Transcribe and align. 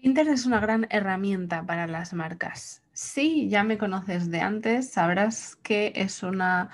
Pinterest 0.00 0.40
es 0.40 0.46
una 0.46 0.60
gran 0.60 0.86
herramienta 0.88 1.66
para 1.66 1.86
las 1.86 2.14
marcas. 2.14 2.82
Si 2.94 3.50
ya 3.50 3.64
me 3.64 3.76
conoces 3.76 4.30
de 4.30 4.40
antes, 4.40 4.90
sabrás 4.90 5.56
que 5.56 5.92
es 5.94 6.22
una 6.22 6.70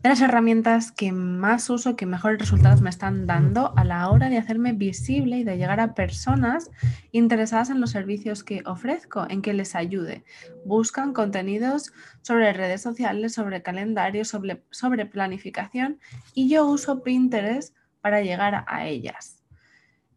de 0.00 0.10
las 0.10 0.20
herramientas 0.20 0.92
que 0.92 1.10
más 1.10 1.70
uso, 1.70 1.96
que 1.96 2.06
mejores 2.06 2.38
resultados 2.38 2.80
me 2.80 2.90
están 2.90 3.26
dando 3.26 3.76
a 3.76 3.82
la 3.82 4.08
hora 4.08 4.28
de 4.28 4.38
hacerme 4.38 4.74
visible 4.74 5.38
y 5.38 5.44
de 5.44 5.56
llegar 5.56 5.80
a 5.80 5.94
personas 5.94 6.70
interesadas 7.10 7.70
en 7.70 7.80
los 7.80 7.90
servicios 7.90 8.44
que 8.44 8.62
ofrezco, 8.64 9.26
en 9.28 9.42
que 9.42 9.54
les 9.54 9.74
ayude. 9.74 10.22
Buscan 10.64 11.12
contenidos 11.12 11.92
sobre 12.22 12.52
redes 12.52 12.80
sociales, 12.80 13.34
sobre 13.34 13.60
calendario, 13.60 14.24
sobre, 14.24 14.62
sobre 14.70 15.04
planificación 15.04 15.98
y 16.32 16.48
yo 16.48 16.64
uso 16.64 17.02
Pinterest 17.02 17.74
para 18.00 18.22
llegar 18.22 18.64
a 18.68 18.86
ellas. 18.86 19.42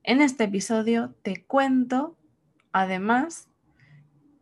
En 0.03 0.21
este 0.21 0.43
episodio 0.43 1.15
te 1.23 1.43
cuento 1.45 2.17
además 2.73 3.47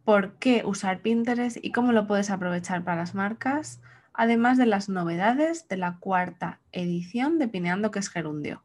por 0.03 0.33
qué 0.35 0.63
usar 0.65 1.01
Pinterest 1.01 1.57
y 1.61 1.71
cómo 1.71 1.91
lo 1.91 2.07
puedes 2.07 2.29
aprovechar 2.29 2.83
para 2.83 2.97
las 2.97 3.15
marcas 3.15 3.81
además 4.13 4.57
de 4.57 4.65
las 4.65 4.89
novedades 4.89 5.67
de 5.67 5.77
la 5.77 5.97
cuarta 5.99 6.59
edición 6.71 7.39
de 7.39 7.47
Pineando 7.47 7.91
que 7.91 7.99
es 7.99 8.09
Gerundio. 8.09 8.63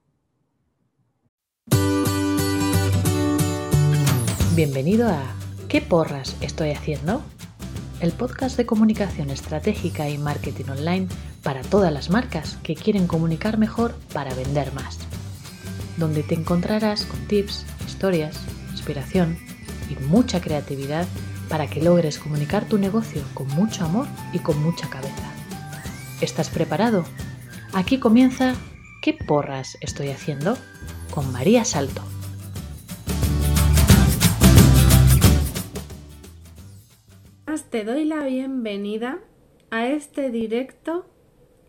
Bienvenido 4.57 5.09
a 5.09 5.23
¿Qué 5.69 5.81
porras 5.81 6.37
estoy 6.41 6.71
haciendo? 6.71 7.23
El 8.01 8.13
podcast 8.13 8.57
de 8.57 8.67
comunicación 8.67 9.31
estratégica 9.31 10.09
y 10.09 10.19
marketing 10.19 10.71
online 10.71 11.09
para 11.43 11.63
todas 11.63 11.93
las 11.93 12.11
marcas 12.11 12.59
que 12.63 12.75
quieren 12.75 13.07
comunicar 13.07 13.59
mejor 13.59 13.95
para 14.13 14.35
vender 14.35 14.73
más. 14.73 14.99
Donde 15.97 16.23
te 16.23 16.35
encontrarás 16.35 17.05
con 17.07 17.21
tips, 17.27 17.65
historias, 17.87 18.41
inspiración 18.73 19.37
y 19.91 19.97
mucha 20.05 20.41
creatividad 20.41 21.07
para 21.49 21.69
que 21.69 21.83
logres 21.83 22.19
comunicar 22.19 22.65
tu 22.67 22.79
negocio 22.79 23.23
con 23.35 23.49
mucho 23.49 23.85
amor 23.85 24.07
y 24.33 24.39
con 24.39 24.63
mucha 24.63 24.89
cabeza. 24.89 25.33
¿Estás 26.21 26.51
preparado? 26.51 27.05
Aquí 27.73 27.99
comienza 27.99 28.55
¿Qué 29.03 29.13
porras 29.13 29.77
estoy 29.81 30.09
haciendo? 30.09 30.57
con 31.11 31.31
María 31.31 31.65
Salto. 31.65 32.03
Te 37.75 37.83
doy 37.83 38.05
la 38.05 38.25
bienvenida 38.25 39.19
a 39.73 39.89
este 39.89 40.31
directo 40.31 41.07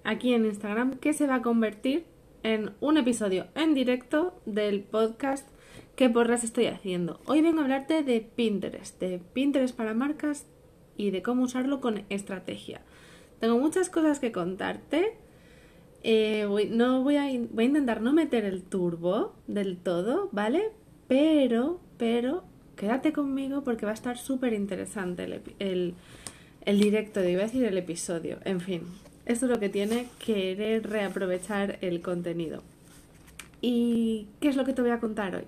aquí 0.03 0.35
en 0.35 0.45
Instagram 0.45 0.99
que 0.99 1.13
se 1.13 1.25
va 1.25 1.37
a 1.37 1.41
convertir 1.41 2.05
en 2.43 2.75
un 2.79 2.97
episodio 2.97 3.47
en 3.55 3.73
directo 3.73 4.39
del 4.45 4.83
podcast 4.83 5.49
¿Qué 5.95 6.09
porras 6.09 6.43
estoy 6.43 6.65
haciendo? 6.65 7.21
Hoy 7.25 7.41
vengo 7.41 7.61
a 7.61 7.63
hablarte 7.63 8.03
de 8.03 8.19
Pinterest, 8.19 8.99
de 8.99 9.21
Pinterest 9.31 9.73
para 9.73 9.93
marcas 9.93 10.45
y 10.97 11.11
de 11.11 11.21
cómo 11.21 11.43
usarlo 11.43 11.79
con 11.79 12.03
estrategia. 12.09 12.81
Tengo 13.39 13.57
muchas 13.59 13.89
cosas 13.89 14.19
que 14.19 14.33
contarte. 14.33 15.13
Eh, 16.03 16.47
voy, 16.49 16.67
no 16.69 17.01
voy 17.01 17.15
a, 17.15 17.27
voy 17.49 17.63
a 17.63 17.67
intentar 17.67 18.01
no 18.01 18.11
meter 18.11 18.43
el 18.43 18.63
turbo 18.63 19.35
del 19.47 19.77
todo, 19.77 20.27
¿vale? 20.33 20.71
Pero, 21.07 21.79
pero, 21.97 22.43
quédate 22.75 23.13
conmigo 23.13 23.63
porque 23.63 23.85
va 23.85 23.93
a 23.93 23.95
estar 23.95 24.17
súper 24.17 24.51
interesante 24.51 25.23
el, 25.59 25.95
directo, 26.65 27.23
iba 27.23 27.43
a 27.43 27.45
decir 27.45 27.63
el 27.63 27.77
episodio. 27.77 28.39
En 28.43 28.59
fin, 28.59 28.81
esto 29.25 29.45
es 29.45 29.51
lo 29.51 29.61
que 29.61 29.69
tiene 29.69 30.07
querer 30.19 30.89
reaprovechar 30.89 31.77
el 31.79 32.01
contenido. 32.01 32.63
¿Y 33.61 34.27
qué 34.41 34.49
es 34.49 34.57
lo 34.57 34.65
que 34.65 34.73
te 34.73 34.81
voy 34.81 34.91
a 34.91 34.99
contar 34.99 35.35
hoy? 35.35 35.45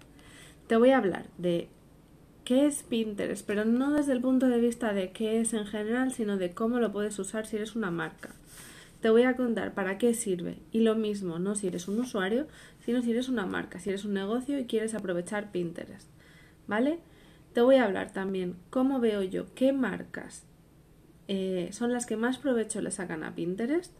Te 0.68 0.76
voy 0.76 0.92
a 0.92 0.98
hablar 0.98 1.28
de 1.38 1.70
qué 2.44 2.66
es 2.66 2.84
Pinterest, 2.84 3.46
pero 3.46 3.66
no 3.66 3.92
desde 3.92 4.14
el 4.14 4.22
punto 4.22 4.48
de 4.48 4.60
vista 4.60 4.94
de 4.94 5.12
qué 5.12 5.40
es 5.40 5.54
en 5.54 5.66
general, 5.66 6.14
sino 6.14 6.38
de 6.38 6.52
cómo 6.52 6.80
lo 6.80 6.92
puedes 6.92 7.18
usar 7.20 7.46
si 7.46 7.56
eres 7.56 7.76
una 7.76 7.92
marca. 7.92 8.30
Te 9.02 9.09
voy 9.09 9.24
a 9.24 9.36
contar 9.36 9.74
para 9.74 9.97
qué 9.97 10.14
sirve 10.14 10.58
y 10.72 10.80
lo 10.80 10.96
mismo, 10.96 11.40
no 11.40 11.56
si 11.56 11.68
eres 11.68 11.88
un 11.88 12.00
usuario, 12.00 12.47
sino 12.80 13.02
si 13.02 13.12
eres 13.12 13.30
una 13.30 13.46
marca, 13.46 13.80
si 13.80 13.90
eres 13.90 14.06
un 14.06 14.14
negocio 14.14 14.59
y 14.59 14.66
quieres 14.66 14.94
aprovechar 14.94 15.52
Pinterest. 15.52 16.09
¿Vale? 16.68 17.00
Te 17.53 17.62
voy 17.62 17.75
a 17.75 17.86
hablar 17.86 18.12
también 18.12 18.56
cómo 18.70 19.00
veo 19.00 19.24
yo 19.24 19.53
qué 19.56 19.72
marcas 19.72 20.47
eh, 21.28 21.70
son 21.72 21.91
las 21.91 22.06
que 22.06 22.16
más 22.16 22.38
provecho 22.38 22.81
le 22.81 22.91
sacan 22.91 23.24
a 23.24 23.36
Pinterest. 23.36 23.94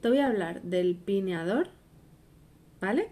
Te 0.00 0.08
voy 0.08 0.18
a 0.18 0.26
hablar 0.26 0.62
del 0.62 0.96
pineador, 0.96 1.68
¿vale? 2.80 3.10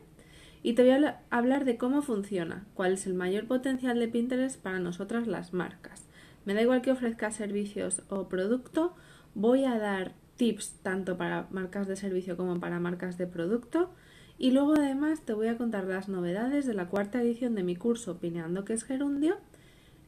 Y 0.62 0.74
te 0.74 0.82
voy 0.82 1.04
a 1.04 1.20
hablar 1.30 1.64
de 1.64 1.76
cómo 1.76 2.02
funciona, 2.02 2.66
cuál 2.74 2.92
es 2.92 3.06
el 3.06 3.14
mayor 3.14 3.46
potencial 3.46 3.98
de 3.98 4.08
Pinterest 4.08 4.60
para 4.60 4.78
nosotras 4.78 5.26
las 5.26 5.52
marcas. 5.52 6.06
Me 6.44 6.54
da 6.54 6.62
igual 6.62 6.82
que 6.82 6.92
ofrezca 6.92 7.30
servicios 7.30 8.02
o 8.08 8.28
producto, 8.28 8.94
voy 9.34 9.64
a 9.64 9.78
dar 9.78 10.12
tips 10.36 10.78
tanto 10.82 11.16
para 11.16 11.46
marcas 11.50 11.88
de 11.88 11.96
servicio 11.96 12.36
como 12.36 12.60
para 12.60 12.80
marcas 12.80 13.18
de 13.18 13.26
producto. 13.26 13.90
Y 14.38 14.50
luego 14.50 14.74
además 14.74 15.20
te 15.20 15.34
voy 15.34 15.48
a 15.48 15.56
contar 15.56 15.84
las 15.84 16.08
novedades 16.08 16.66
de 16.66 16.74
la 16.74 16.88
cuarta 16.88 17.22
edición 17.22 17.54
de 17.54 17.62
mi 17.62 17.76
curso 17.76 18.18
Pineando 18.18 18.64
que 18.64 18.72
es 18.72 18.84
Gerundio, 18.84 19.36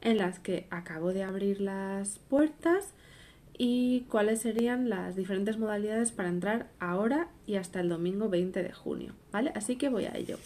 en 0.01 0.19
las 0.19 0.39
que 0.39 0.67
acabo 0.71 1.13
de 1.13 1.23
abrir 1.23 1.61
las 1.61 2.19
puertas 2.19 2.95
y 3.57 4.01
cuáles 4.09 4.41
serían 4.41 4.89
las 4.89 5.17
diferentes 5.17 5.59
modalidades 5.59 6.13
para 6.13 6.29
entrar 6.29 6.71
ahora 6.81 7.29
y 7.47 7.57
hasta 7.57 7.81
el 7.81 7.89
domingo 7.89 8.29
20 8.29 8.63
de 8.63 8.73
junio, 8.73 9.13
¿vale? 9.33 9.53
Así 9.55 9.77
que 9.77 9.89
voy 9.89 10.07
a 10.07 10.17
ello. 10.17 10.39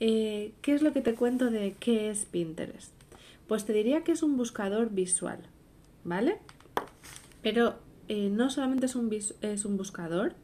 Eh, 0.00 0.52
¿Qué 0.62 0.72
es 0.74 0.82
lo 0.82 0.92
que 0.92 1.02
te 1.02 1.14
cuento 1.14 1.50
de 1.50 1.76
qué 1.78 2.10
es 2.10 2.24
Pinterest? 2.24 2.92
Pues 3.46 3.64
te 3.64 3.72
diría 3.72 4.02
que 4.02 4.12
es 4.12 4.22
un 4.22 4.36
buscador 4.36 4.90
visual, 4.90 5.40
¿vale? 6.04 6.38
Pero 7.42 7.76
eh, 8.08 8.30
no 8.30 8.50
solamente 8.50 8.86
es 8.86 8.96
un, 8.96 9.12
es 9.42 9.64
un 9.64 9.76
buscador 9.76 10.34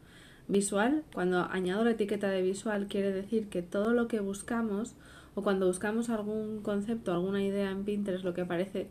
visual, 0.46 1.04
cuando 1.12 1.48
añado 1.50 1.84
la 1.84 1.92
etiqueta 1.92 2.28
de 2.28 2.42
visual 2.42 2.86
quiere 2.88 3.12
decir 3.12 3.48
que 3.48 3.62
todo 3.62 3.92
lo 3.92 4.08
que 4.08 4.20
buscamos 4.20 4.94
o 5.34 5.42
cuando 5.42 5.66
buscamos 5.66 6.10
algún 6.10 6.62
concepto, 6.62 7.12
alguna 7.12 7.42
idea 7.42 7.70
en 7.70 7.84
Pinterest, 7.84 8.24
lo 8.24 8.34
que 8.34 8.42
aparece 8.42 8.88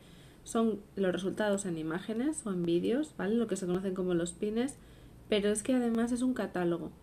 son 0.47 0.80
los 0.96 1.12
resultados 1.12 1.66
en 1.66 1.78
imágenes 1.78 2.46
o 2.46 2.53
en 2.53 2.63
vídeos, 2.63 3.13
¿vale? 3.18 3.35
Lo 3.35 3.47
que 3.47 3.58
se 3.58 3.66
conocen 3.66 3.94
como 3.94 4.13
los 4.13 4.31
pines, 4.31 4.78
pero 5.28 5.50
es 5.50 5.62
que 5.62 5.74
además 5.74 6.13
es 6.13 6.22
un 6.22 6.34
catálogo, 6.34 6.94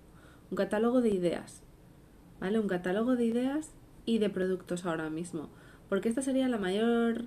un 0.50 0.56
catálogo 0.56 1.02
de 1.02 1.10
ideas, 1.10 1.60
¿vale? 2.40 2.58
Un 2.58 2.68
catálogo 2.68 3.16
de 3.16 3.26
ideas 3.26 3.70
y 4.06 4.16
de 4.16 4.30
productos 4.30 4.86
ahora 4.86 5.10
mismo, 5.10 5.50
porque 5.90 6.08
esta 6.08 6.22
sería 6.22 6.48
la 6.48 6.56
mayor 6.56 7.26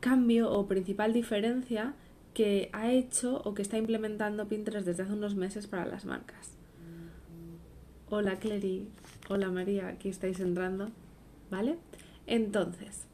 cambio 0.00 0.52
o 0.52 0.66
principal 0.68 1.14
diferencia 1.14 1.94
que 2.34 2.68
ha 2.74 2.92
hecho 2.92 3.40
o 3.46 3.54
que 3.54 3.62
está 3.62 3.78
implementando 3.78 4.48
Pinterest 4.48 4.86
desde 4.86 5.04
hace 5.04 5.14
unos 5.14 5.34
meses 5.34 5.66
para 5.66 5.86
las 5.86 6.04
marcas. 6.04 6.58
Hola 8.10 8.36
Clary, 8.36 8.86
hola 9.30 9.50
María, 9.50 9.88
aquí 9.88 10.10
estáis 10.10 10.40
entrando, 10.40 10.90
¿vale? 11.50 11.78
Entonces, 12.26 13.06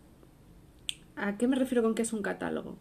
¿A 1.23 1.37
qué 1.37 1.47
me 1.47 1.55
refiero 1.55 1.85
con 1.85 1.95
que 1.95 2.03
es 2.03 2.13
un 2.13 2.21
catálogo? 2.21 2.79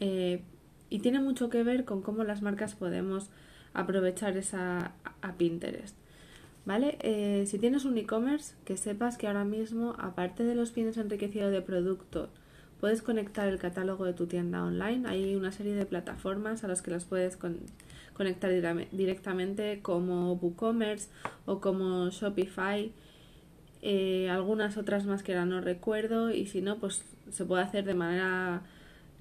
Eh, 0.00 0.42
y 0.88 0.98
tiene 0.98 1.20
mucho 1.20 1.50
que 1.50 1.62
ver 1.62 1.84
con 1.84 2.02
cómo 2.02 2.24
las 2.24 2.42
marcas 2.42 2.74
podemos 2.74 3.30
aprovechar 3.74 4.36
esa 4.36 4.90
a 5.22 5.34
Pinterest. 5.34 5.94
¿Vale? 6.66 6.98
Eh, 7.00 7.44
si 7.46 7.60
tienes 7.60 7.84
un 7.84 7.96
e-commerce, 7.96 8.56
que 8.64 8.76
sepas 8.76 9.16
que 9.16 9.28
ahora 9.28 9.44
mismo, 9.44 9.94
aparte 10.00 10.42
de 10.42 10.56
los 10.56 10.72
fines 10.72 10.96
enriquecidos 10.96 11.52
de 11.52 11.62
producto, 11.62 12.28
puedes 12.80 13.02
conectar 13.02 13.46
el 13.46 13.60
catálogo 13.60 14.04
de 14.04 14.14
tu 14.14 14.26
tienda 14.26 14.64
online. 14.64 15.08
Hay 15.08 15.36
una 15.36 15.52
serie 15.52 15.76
de 15.76 15.86
plataformas 15.86 16.64
a 16.64 16.68
las 16.68 16.82
que 16.82 16.90
las 16.90 17.04
puedes 17.04 17.38
conectar 18.14 18.50
directamente 18.90 19.78
como 19.80 20.32
WooCommerce 20.32 21.08
o 21.46 21.60
como 21.60 22.10
Shopify 22.10 22.92
eh, 23.82 24.28
algunas 24.30 24.76
otras 24.76 25.06
más 25.06 25.22
que 25.22 25.32
ahora 25.32 25.46
no 25.46 25.60
recuerdo 25.60 26.30
y 26.30 26.46
si 26.46 26.60
no, 26.60 26.78
pues 26.78 27.02
se 27.30 27.44
puede 27.46 27.62
hacer 27.62 27.84
de 27.84 27.94
manera, 27.94 28.62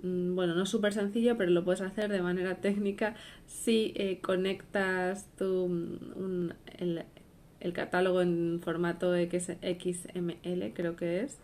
mm, 0.03 0.35
bueno, 0.35 0.53
no 0.55 0.65
súper 0.65 0.93
sencillo, 0.93 1.37
pero 1.37 1.51
lo 1.51 1.63
puedes 1.63 1.81
hacer 1.81 2.11
de 2.11 2.21
manera 2.21 2.55
técnica 2.61 3.15
si 3.47 3.93
eh, 3.95 4.19
conectas 4.21 5.27
tu, 5.37 5.67
mm, 5.69 6.49
el, 6.77 7.03
el, 7.61 7.73
catálogo 7.73 8.21
en 8.21 8.59
formato 8.61 9.13
XML, 9.15 10.73
creo 10.73 10.95
que 10.97 11.21
es, 11.21 11.37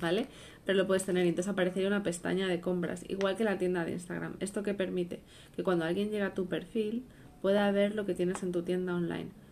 ¿vale? 0.00 0.26
Pero 0.64 0.78
lo 0.78 0.86
puedes 0.86 1.04
tener 1.04 1.26
y 1.26 1.30
entonces 1.30 1.52
aparecería 1.52 1.88
una 1.88 2.02
pestaña 2.04 2.46
de 2.46 2.60
compras, 2.60 3.04
igual 3.08 3.36
que 3.36 3.44
la 3.44 3.58
tienda 3.58 3.84
de 3.84 3.92
Instagram. 3.92 4.36
Esto 4.40 4.62
que 4.62 4.74
permite 4.74 5.20
que 5.56 5.64
cuando 5.64 5.84
alguien 5.84 6.10
llega 6.10 6.26
a 6.26 6.34
tu 6.34 6.46
perfil 6.46 7.04
pueda 7.42 7.70
ver 7.72 7.94
lo 7.94 8.06
que 8.06 8.14
tienes 8.14 8.42
en 8.42 8.52
tu 8.52 8.62
tienda 8.62 8.94
online 8.94 9.43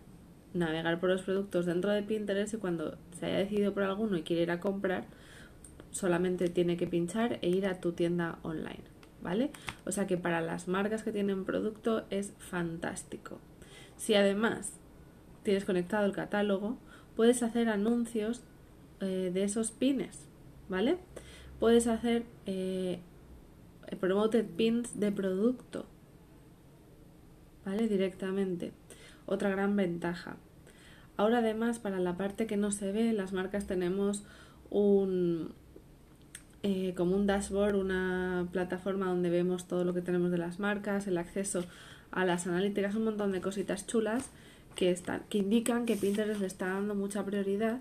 navegar 0.55 1.01
por 1.01 1.11
los 1.11 1.23
productos 1.23 1.67
dentro 1.67 1.91
de 1.91 2.03
Pinterest 2.03 2.55
y 2.55 2.59
cuando 2.59 2.97
se 3.19 3.27
haya 3.27 3.39
decidido 3.39 3.73
por 3.73 3.83
alguno 3.85 4.17
y 4.17 4.23
quiere 4.23 4.43
ir 4.43 4.51
a 4.51 4.61
comprar, 4.61 5.05
solamente 5.91 6.49
tiene 6.49 6.77
que 6.77 6.87
pinchar 6.87 7.39
e 7.43 7.49
ir 7.49 7.67
a 7.67 7.81
tu 7.81 7.93
tienda 7.93 8.39
online, 8.43 8.83
¿vale? 9.23 9.51
O 9.85 9.93
sea 9.93 10.07
que 10.07 10.17
para 10.17 10.41
las 10.41 10.69
marcas 10.69 11.03
que 11.03 11.13
tienen 11.13 11.45
producto 11.45 12.05
es 12.11 12.33
fantástico. 12.39 13.39
Si 13.97 14.15
además 14.15 14.73
tienes 15.43 15.65
conectado 15.65 16.07
el 16.07 16.13
catálogo, 16.13 16.77
puedes 17.17 17.43
hacer 17.43 17.69
anuncios 17.69 18.43
eh, 19.01 19.31
de 19.33 19.45
esos 19.45 19.71
pines, 19.71 20.27
¿vale? 20.69 20.99
Puedes 21.61 21.87
hacer 21.87 22.25
eh, 22.47 23.01
promoted 24.01 24.47
pins 24.47 24.99
de 24.99 25.13
producto, 25.13 25.87
¿vale? 27.65 27.89
Directamente. 27.89 28.73
Otra 29.27 29.51
gran 29.51 29.77
ventaja. 29.77 30.37
Ahora 31.17 31.39
además, 31.39 31.79
para 31.79 32.01
la 32.01 32.17
parte 32.17 32.47
que 32.47 32.57
no 32.57 32.71
se 32.71 32.93
ve, 32.93 33.13
las 33.13 33.33
marcas 33.33 33.67
tenemos 33.67 34.25
un, 34.71 35.53
eh, 36.63 36.95
como 36.97 37.17
un 37.17 37.27
dashboard, 37.27 37.77
una 37.77 38.49
plataforma 38.53 39.07
donde 39.07 39.31
vemos 39.31 39.69
todo 39.69 39.85
lo 39.85 39.95
que 39.95 40.01
tenemos 40.01 40.31
de 40.31 40.39
las 40.39 40.59
marcas, 40.59 41.07
el 41.07 41.19
acceso 41.19 41.65
a 42.11 42.25
las 42.25 42.47
analíticas, 42.47 42.95
un 42.95 43.05
montón 43.05 43.33
de 43.33 43.41
cositas 43.41 43.87
chulas 43.87 44.31
que, 44.75 44.91
están, 44.91 45.23
que 45.29 45.39
indican 45.39 45.87
que 45.87 45.97
Pinterest 45.97 46.41
le 46.41 46.47
está 46.47 46.69
dando 46.69 46.95
mucha 46.95 47.25
prioridad 47.25 47.81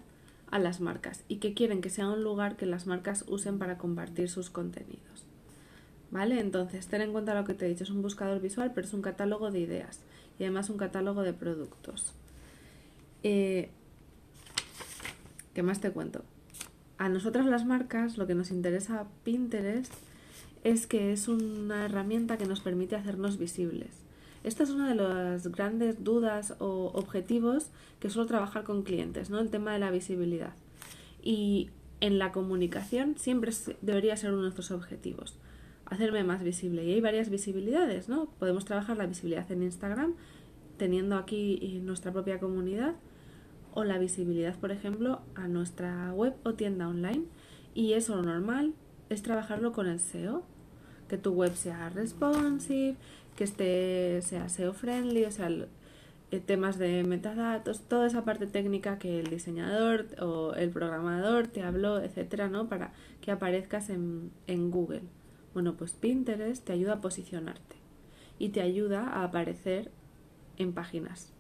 a 0.52 0.60
las 0.60 0.82
marcas 0.82 1.24
y 1.28 1.38
que 1.38 1.54
quieren 1.54 1.82
que 1.82 1.90
sea 1.90 2.10
un 2.10 2.24
lugar 2.24 2.58
que 2.58 2.66
las 2.66 2.86
marcas 2.86 3.24
usen 3.28 3.58
para 3.58 3.78
compartir 3.78 4.30
sus 4.30 4.50
contenidos. 4.50 5.31
¿Vale? 6.12 6.40
Entonces, 6.40 6.88
ten 6.88 7.02
en 7.02 7.14
cuenta 7.14 7.34
lo 7.34 7.46
que 7.46 7.54
te 7.54 7.66
he 7.66 7.70
dicho, 7.70 7.86
es 7.86 7.90
un 7.90 8.02
buscador 8.02 8.42
visual, 8.42 8.72
pero 8.76 8.86
es 8.86 8.94
un 8.94 9.02
catálogo 9.02 9.50
de 9.50 9.60
ideas 9.60 10.02
y 10.38 10.44
además 10.44 10.70
un 10.70 10.78
catálogo 10.78 11.24
de 11.24 11.34
productos. 11.34 12.14
Eh, 13.24 13.70
¿Qué 15.54 15.64
más 15.64 15.80
te 15.80 15.92
cuento? 15.92 16.24
A 16.98 17.10
nosotras 17.10 17.46
las 17.46 17.66
marcas 17.66 18.18
lo 18.18 18.28
que 18.28 18.36
nos 18.36 18.52
interesa 18.52 19.08
Pinterest 19.24 19.94
es 20.64 20.86
que 20.86 21.14
es 21.14 21.28
una 21.28 21.86
herramienta 21.86 22.38
que 22.38 22.46
nos 22.46 22.60
permite 22.60 22.96
hacernos 22.96 23.38
visibles. 23.38 23.90
Esta 24.44 24.64
es 24.64 24.70
una 24.72 24.90
de 24.90 24.96
las 24.96 25.48
grandes 25.48 26.04
dudas 26.04 26.56
o 26.60 26.92
objetivos 26.94 27.70
que 28.00 28.10
suelo 28.10 28.28
trabajar 28.28 28.64
con 28.64 28.84
clientes, 28.84 29.30
¿no? 29.30 29.40
El 29.40 29.50
tema 29.50 29.74
de 29.74 29.80
la 29.80 29.92
visibilidad. 29.92 30.54
Y 31.22 31.70
en 32.00 32.18
la 32.18 32.32
comunicación 32.32 33.16
siempre 33.18 33.52
debería 33.82 34.18
ser 34.18 34.32
uno 34.32 34.40
de 34.40 34.44
nuestros 34.44 34.72
objetivos, 34.72 35.36
hacerme 35.92 36.24
más 36.24 36.42
visible. 36.42 36.84
Y 36.86 36.94
hay 36.94 37.02
varias 37.02 37.30
visibilidades, 37.30 38.10
¿no? 38.10 38.28
Podemos 38.40 38.66
trabajar 38.66 38.98
la 38.98 39.06
visibilidad 39.06 39.50
en 39.52 39.62
Instagram, 39.62 40.16
teniendo 40.78 41.18
aquí 41.18 41.80
nuestra 41.84 42.12
propia 42.12 42.40
comunidad, 42.40 42.96
o 43.74 43.84
la 43.84 43.98
visibilidad, 43.98 44.58
por 44.58 44.72
ejemplo, 44.72 45.22
a 45.36 45.48
nuestra 45.48 46.14
web 46.14 46.34
o 46.44 46.54
tienda 46.54 46.88
online. 46.88 47.26
Y 47.74 47.94
eso 47.94 48.16
lo 48.16 48.24
normal 48.24 48.74
es 49.10 49.22
trabajarlo 49.22 49.74
con 49.74 49.88
el 49.88 50.00
SEO, 50.00 50.44
que 51.10 51.18
tu 51.18 51.34
web 51.34 51.54
sea 51.56 51.90
responsive, 51.90 52.96
que 53.36 53.44
esté, 53.44 54.22
sea 54.22 54.48
SEO 54.48 54.74
friendly, 54.74 55.26
o 55.26 55.32
sea, 55.32 55.50
eh, 55.50 56.40
temas 56.40 56.78
de 56.80 57.04
metadatos, 57.04 57.82
toda 57.82 58.08
esa 58.08 58.24
parte 58.24 58.48
técnica 58.48 58.98
que 58.98 59.20
el 59.20 59.30
diseñador 59.30 60.06
o 60.22 60.54
el 60.54 60.70
programador 60.70 61.48
te 61.48 61.64
habló, 61.64 62.00
etcétera, 62.00 62.48
¿no? 62.48 62.70
Para 62.70 62.94
que 63.20 63.32
aparezcas 63.32 63.90
en, 63.90 64.32
en 64.48 64.72
Google. 64.72 65.02
Bueno, 65.54 65.76
pues 65.76 65.94
Pinterest 65.94 66.66
te 66.66 66.74
ayuda 66.74 66.94
a 66.94 67.02
posicionarte 67.02 67.76
y 68.40 68.50
te 68.50 68.62
ayuda 68.62 69.08
a 69.08 69.24
aparecer 69.24 69.92
en 70.58 70.74
páginas. 70.74 71.34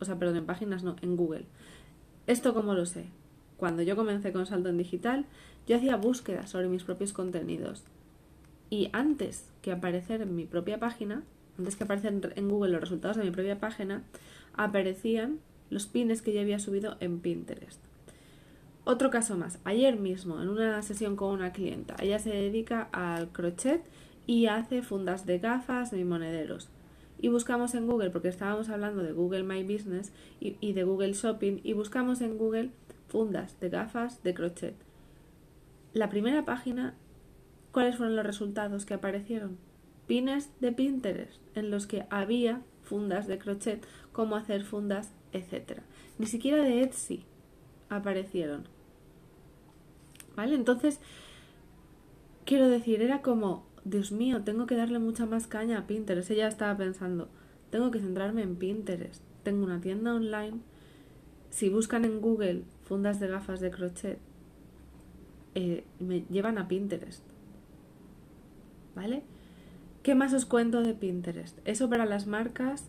O 0.00 0.04
sea, 0.04 0.18
perdón, 0.18 0.36
en 0.36 0.46
páginas 0.46 0.82
no, 0.82 0.96
en 1.02 1.16
Google. 1.16 1.46
¿Esto 2.26 2.54
cómo 2.54 2.74
lo 2.74 2.86
sé? 2.86 3.06
Cuando 3.56 3.82
yo 3.82 3.96
comencé 3.96 4.32
con 4.32 4.46
Salto 4.46 4.68
en 4.68 4.78
Digital, 4.78 5.26
yo 5.66 5.76
hacía 5.76 5.96
búsquedas 5.96 6.50
sobre 6.50 6.68
mis 6.68 6.84
propios 6.84 7.12
contenidos 7.12 7.84
y 8.70 8.90
antes 8.92 9.52
que 9.62 9.72
aparecer 9.72 10.22
en 10.22 10.34
mi 10.34 10.46
propia 10.46 10.80
página, 10.80 11.22
antes 11.58 11.76
que 11.76 11.84
aparecieran 11.84 12.20
en 12.34 12.48
Google 12.48 12.72
los 12.72 12.80
resultados 12.80 13.16
de 13.16 13.24
mi 13.24 13.30
propia 13.30 13.60
página, 13.60 14.02
aparecían 14.54 15.38
los 15.70 15.86
pines 15.86 16.22
que 16.22 16.32
yo 16.32 16.40
había 16.40 16.58
subido 16.58 16.96
en 17.00 17.20
Pinterest. 17.20 17.80
Otro 18.84 19.10
caso 19.10 19.36
más. 19.36 19.58
Ayer 19.64 19.98
mismo, 19.98 20.40
en 20.42 20.48
una 20.48 20.82
sesión 20.82 21.16
con 21.16 21.32
una 21.32 21.52
clienta, 21.52 21.96
ella 22.00 22.18
se 22.18 22.30
dedica 22.30 22.88
al 22.92 23.28
crochet 23.32 23.82
y 24.26 24.46
hace 24.46 24.82
fundas 24.82 25.26
de 25.26 25.38
gafas 25.38 25.90
de 25.90 26.04
monederos. 26.04 26.68
Y 27.18 27.28
buscamos 27.28 27.74
en 27.74 27.86
Google, 27.86 28.10
porque 28.10 28.28
estábamos 28.28 28.68
hablando 28.68 29.02
de 29.02 29.12
Google 29.12 29.44
My 29.44 29.62
Business 29.62 30.12
y, 30.40 30.56
y 30.60 30.74
de 30.74 30.84
Google 30.84 31.14
Shopping, 31.14 31.60
y 31.62 31.72
buscamos 31.72 32.20
en 32.20 32.36
Google 32.36 32.70
fundas 33.08 33.58
de 33.60 33.70
gafas 33.70 34.22
de 34.22 34.34
crochet. 34.34 34.74
La 35.94 36.10
primera 36.10 36.44
página 36.44 36.94
¿Cuáles 37.74 37.96
fueron 37.96 38.14
los 38.14 38.24
resultados 38.24 38.86
que 38.86 38.94
aparecieron? 38.94 39.58
Pines 40.06 40.48
de 40.60 40.70
Pinterest 40.70 41.40
en 41.56 41.72
los 41.72 41.88
que 41.88 42.06
había 42.08 42.62
fundas 42.84 43.26
de 43.26 43.36
crochet, 43.36 43.84
cómo 44.12 44.36
hacer 44.36 44.62
fundas, 44.62 45.12
etc. 45.32 45.80
Ni 46.16 46.26
siquiera 46.26 46.62
de 46.62 46.82
Etsy 46.82 47.24
aparecieron. 47.88 48.68
¿Vale? 50.36 50.54
Entonces, 50.54 51.00
quiero 52.44 52.68
decir, 52.68 53.02
era 53.02 53.22
como, 53.22 53.66
Dios 53.84 54.12
mío, 54.12 54.42
tengo 54.42 54.66
que 54.66 54.76
darle 54.76 54.98
mucha 54.98 55.26
más 55.26 55.46
caña 55.46 55.78
a 55.78 55.86
Pinterest. 55.86 56.30
Ella 56.30 56.48
estaba 56.48 56.76
pensando, 56.76 57.28
tengo 57.70 57.90
que 57.90 58.00
centrarme 58.00 58.42
en 58.42 58.56
Pinterest. 58.56 59.22
Tengo 59.42 59.64
una 59.64 59.80
tienda 59.80 60.14
online. 60.14 60.60
Si 61.50 61.68
buscan 61.68 62.04
en 62.04 62.20
Google 62.20 62.62
fundas 62.84 63.20
de 63.20 63.28
gafas 63.28 63.60
de 63.60 63.70
crochet, 63.70 64.18
eh, 65.54 65.84
me 66.00 66.24
llevan 66.30 66.58
a 66.58 66.66
Pinterest. 66.66 67.22
¿vale? 68.94 69.22
¿Qué 70.02 70.14
más 70.14 70.32
os 70.34 70.46
cuento 70.46 70.82
de 70.82 70.94
Pinterest? 70.94 71.58
Eso 71.64 71.88
para 71.88 72.06
las 72.06 72.26
marcas 72.26 72.88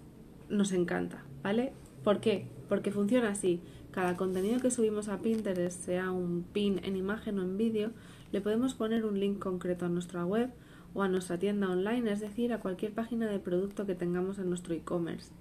nos 0.49 0.71
encanta, 0.71 1.23
¿vale? 1.43 1.73
¿Por 2.03 2.19
qué? 2.19 2.47
Porque 2.69 2.91
funciona 2.91 3.29
así. 3.29 3.61
Cada 3.95 4.17
contenido 4.17 4.59
que 4.59 4.71
subimos 4.71 5.07
a 5.07 5.19
Pinterest, 5.19 5.85
sea 5.85 6.11
un 6.11 6.43
pin 6.43 6.81
en 6.83 6.97
imagen 6.97 7.39
o 7.39 7.43
en 7.43 7.55
vídeo, 7.55 7.91
le 8.33 8.41
podemos 8.41 8.73
poner 8.73 9.05
un 9.05 9.21
link 9.21 9.39
concreto 9.39 9.85
a 9.85 9.89
nuestra 9.89 10.25
web 10.25 10.49
o 10.93 11.01
a 11.01 11.07
nuestra 11.07 11.39
tienda 11.39 11.69
online, 11.69 12.11
es 12.11 12.19
decir, 12.19 12.51
a 12.51 12.59
cualquier 12.59 12.91
página 12.91 13.29
de 13.29 13.39
producto 13.39 13.85
que 13.85 13.95
tengamos 13.95 14.37
en 14.37 14.49
nuestro 14.49 14.73
e-commerce. 14.73 15.31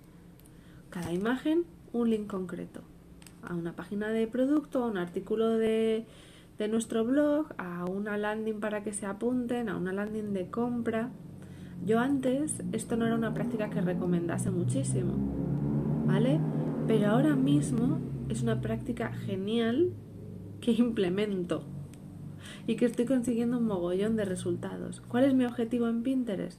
Cada 0.88 1.12
imagen, 1.12 1.64
un 1.92 2.10
link 2.10 2.28
concreto. 2.28 2.82
A 3.42 3.56
una 3.56 3.74
página 3.74 4.10
de 4.10 4.28
producto, 4.28 4.84
a 4.84 4.86
un 4.86 4.98
artículo 4.98 5.58
de 5.58 6.06
de 6.58 6.68
nuestro 6.68 7.04
blog 7.04 7.48
a 7.58 7.84
una 7.84 8.16
landing 8.16 8.60
para 8.60 8.84
que 8.84 8.92
se 8.92 9.06
apunten, 9.06 9.68
a 9.68 9.76
una 9.76 9.92
landing 9.92 10.32
de 10.32 10.50
compra. 10.50 11.10
Yo 11.84 11.98
antes 11.98 12.62
esto 12.70 12.96
no 12.96 13.06
era 13.06 13.16
una 13.16 13.34
práctica 13.34 13.70
que 13.70 13.80
recomendase 13.80 14.52
muchísimo, 14.52 15.14
¿vale? 16.06 16.38
Pero 16.86 17.08
ahora 17.08 17.34
mismo 17.34 17.98
es 18.28 18.42
una 18.42 18.60
práctica 18.60 19.10
genial 19.12 19.92
que 20.60 20.72
implemento 20.72 21.64
y 22.66 22.76
que 22.76 22.84
estoy 22.84 23.06
consiguiendo 23.06 23.56
un 23.56 23.66
mogollón 23.66 24.16
de 24.16 24.26
resultados. 24.26 25.00
¿Cuál 25.00 25.24
es 25.24 25.32
mi 25.32 25.46
objetivo 25.46 25.88
en 25.88 26.02
Pinterest? 26.02 26.58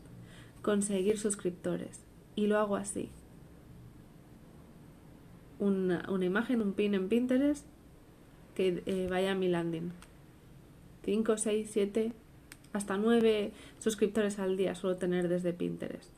Conseguir 0.64 1.20
suscriptores. 1.20 2.02
Y 2.36 2.48
lo 2.48 2.58
hago 2.58 2.76
así. 2.76 3.10
Una, 5.60 6.06
una 6.10 6.26
imagen, 6.26 6.62
un 6.62 6.74
pin 6.74 6.96
en 6.96 7.08
Pinterest 7.08 7.66
que 8.56 8.82
eh, 8.88 9.08
vaya 9.08 9.34
a 9.34 9.36
mi 9.36 9.48
landing. 9.48 9.92
5, 11.04 11.38
6, 11.38 11.70
7, 11.72 12.14
hasta 12.74 12.98
9 12.98 13.52
suscriptores 13.78 14.40
al 14.40 14.58
día 14.58 14.74
suelo 14.74 14.98
tener 14.98 15.28
desde 15.30 15.54
Pinterest. 15.54 16.10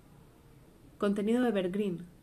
Contenido 0.97 1.45
evergreen. 1.45 2.16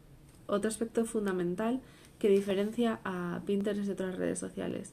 Otro 0.46 0.68
aspecto 0.68 1.04
fundamental 1.04 1.80
que 2.18 2.28
diferencia 2.28 3.00
a 3.04 3.40
Pinterest 3.46 3.86
de 3.86 3.92
otras 3.92 4.16
redes 4.16 4.38
sociales. 4.38 4.92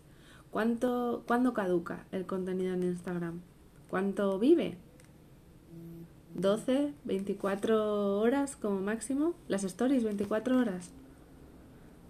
¿Cuánto, 0.52 1.24
¿Cuándo 1.28 1.54
caduca 1.54 2.06
el 2.12 2.26
contenido 2.26 2.74
en 2.74 2.84
Instagram? 2.84 3.42
¿Cuánto 3.90 4.38
vive? 4.40 4.78
12, 6.36 6.94
24 7.06 8.20
horas 8.20 8.56
como 8.56 8.80
máximo. 8.82 9.34
Las 9.48 9.64
stories, 9.64 10.04
24 10.04 10.58
horas. 10.58 10.92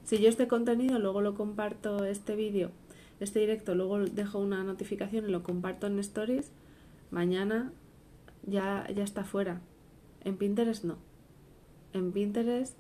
Si 0.03 0.19
yo 0.19 0.29
este 0.29 0.48
contenido 0.48 1.00
luego 1.00 1.21
lo 1.21 1.36
comparto, 1.36 2.05
este 2.05 2.36
vídeo, 2.36 2.71
este 3.19 3.39
directo, 3.39 3.75
luego 3.75 4.00
dejo 4.00 4.39
una 4.39 4.63
notificación 4.63 5.27
y 5.27 5.31
lo 5.31 5.43
comparto 5.43 5.88
en 5.88 6.00
stories, 6.00 6.51
mañana 7.12 7.71
ya, 8.43 8.88
ya 8.93 9.03
está 9.03 9.24
fuera. 9.24 9.62
En 10.24 10.38
Pinterest 10.38 10.83
no. 10.83 10.98
En 11.93 12.12
Pinterest, 12.12 12.75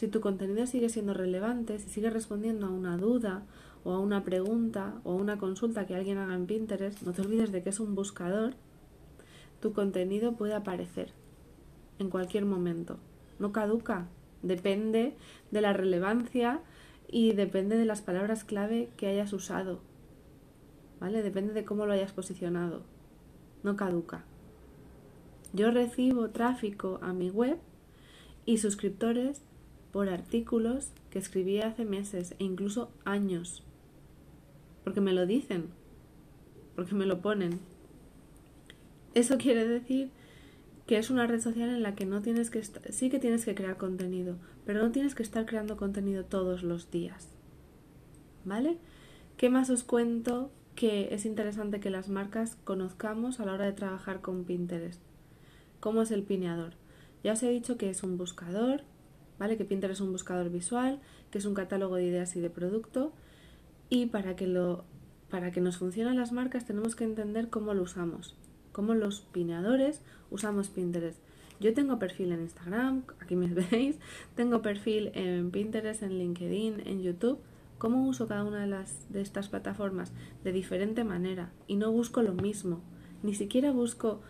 si 0.00 0.08
tu 0.08 0.22
contenido 0.22 0.66
sigue 0.66 0.88
siendo 0.88 1.12
relevante, 1.12 1.78
si 1.78 1.90
sigue 1.90 2.08
respondiendo 2.08 2.66
a 2.66 2.70
una 2.70 2.96
duda 2.96 3.42
o 3.84 3.92
a 3.92 3.98
una 3.98 4.24
pregunta 4.24 4.98
o 5.04 5.12
a 5.12 5.16
una 5.16 5.36
consulta 5.36 5.86
que 5.86 5.94
alguien 5.94 6.16
haga 6.16 6.34
en 6.34 6.46
Pinterest, 6.46 7.02
no 7.02 7.12
te 7.12 7.20
olvides 7.20 7.52
de 7.52 7.62
que 7.62 7.68
es 7.68 7.80
un 7.80 7.94
buscador, 7.94 8.54
tu 9.60 9.74
contenido 9.74 10.36
puede 10.36 10.54
aparecer 10.54 11.12
en 11.98 12.08
cualquier 12.08 12.46
momento. 12.46 12.98
No 13.38 13.52
caduca, 13.52 14.08
depende 14.42 15.18
de 15.50 15.60
la 15.60 15.74
relevancia 15.74 16.62
y 17.06 17.34
depende 17.34 17.76
de 17.76 17.84
las 17.84 18.00
palabras 18.00 18.42
clave 18.42 18.88
que 18.96 19.06
hayas 19.06 19.34
usado. 19.34 19.80
¿Vale? 20.98 21.22
Depende 21.22 21.52
de 21.52 21.66
cómo 21.66 21.84
lo 21.84 21.92
hayas 21.92 22.12
posicionado. 22.12 22.84
No 23.62 23.76
caduca. 23.76 24.24
Yo 25.52 25.70
recibo 25.70 26.30
tráfico 26.30 27.00
a 27.02 27.12
mi 27.12 27.28
web 27.28 27.58
y 28.46 28.56
suscriptores 28.56 29.42
por 29.92 30.08
artículos 30.08 30.92
que 31.10 31.18
escribí 31.18 31.60
hace 31.60 31.84
meses 31.84 32.34
e 32.38 32.44
incluso 32.44 32.90
años. 33.04 33.64
Porque 34.84 35.00
me 35.00 35.12
lo 35.12 35.26
dicen. 35.26 35.68
porque 36.76 36.94
me 36.94 37.06
lo 37.06 37.20
ponen. 37.20 37.60
Eso 39.14 39.36
quiere 39.36 39.66
decir 39.66 40.10
que 40.86 40.98
es 40.98 41.10
una 41.10 41.26
red 41.26 41.40
social 41.40 41.68
en 41.68 41.82
la 41.82 41.94
que 41.94 42.06
no 42.06 42.22
tienes 42.22 42.50
que 42.50 42.62
sí 42.62 43.10
que 43.10 43.18
tienes 43.18 43.44
que 43.44 43.54
crear 43.54 43.76
contenido, 43.76 44.36
pero 44.64 44.82
no 44.82 44.90
tienes 44.90 45.14
que 45.14 45.22
estar 45.22 45.46
creando 45.46 45.76
contenido 45.76 46.24
todos 46.24 46.62
los 46.62 46.90
días. 46.90 47.28
¿Vale? 48.44 48.78
¿Qué 49.36 49.50
más 49.50 49.68
os 49.70 49.84
cuento 49.84 50.50
que 50.74 51.14
es 51.14 51.26
interesante 51.26 51.80
que 51.80 51.90
las 51.90 52.08
marcas 52.08 52.56
conozcamos 52.64 53.40
a 53.40 53.44
la 53.44 53.54
hora 53.54 53.66
de 53.66 53.72
trabajar 53.72 54.20
con 54.20 54.44
Pinterest? 54.44 55.00
¿Cómo 55.80 56.02
es 56.02 56.10
el 56.10 56.22
pineador? 56.22 56.74
Ya 57.22 57.32
os 57.32 57.42
he 57.42 57.50
dicho 57.50 57.76
que 57.76 57.90
es 57.90 58.02
un 58.02 58.16
buscador, 58.16 58.82
¿vale? 59.40 59.56
Que 59.56 59.64
Pinterest 59.64 60.00
es 60.00 60.06
un 60.06 60.12
buscador 60.12 60.50
visual, 60.50 61.00
que 61.32 61.38
es 61.38 61.46
un 61.46 61.54
catálogo 61.54 61.96
de 61.96 62.04
ideas 62.04 62.36
y 62.36 62.40
de 62.40 62.50
producto 62.50 63.12
y 63.88 64.06
para 64.06 64.36
que 64.36 64.46
lo 64.46 64.84
para 65.28 65.50
que 65.50 65.60
nos 65.60 65.78
funcionen 65.78 66.16
las 66.16 66.30
marcas 66.30 66.64
tenemos 66.64 66.94
que 66.94 67.04
entender 67.04 67.50
cómo 67.50 67.72
lo 67.74 67.82
usamos 67.82 68.36
cómo 68.72 68.94
los 68.94 69.20
pineadores 69.20 70.02
usamos 70.30 70.68
Pinterest. 70.68 71.18
Yo 71.60 71.74
tengo 71.74 71.98
perfil 71.98 72.32
en 72.32 72.40
Instagram, 72.40 73.02
aquí 73.20 73.36
me 73.36 73.48
veis, 73.70 73.96
tengo 74.34 74.62
perfil 74.62 75.10
en 75.14 75.50
Pinterest, 75.50 76.02
en 76.02 76.18
LinkedIn, 76.18 76.86
en 76.86 77.02
YouTube. 77.02 77.38
¿Cómo 77.78 78.06
uso 78.06 78.28
cada 78.28 78.44
una 78.44 78.60
de, 78.60 78.66
las, 78.66 79.10
de 79.10 79.22
estas 79.22 79.48
plataformas? 79.48 80.12
De 80.44 80.52
diferente 80.52 81.04
manera 81.04 81.50
y 81.66 81.76
no 81.76 81.90
busco 81.92 82.22
lo 82.22 82.34
mismo. 82.34 82.80
Ni 83.22 83.34
siquiera 83.34 83.72
busco 83.72 84.20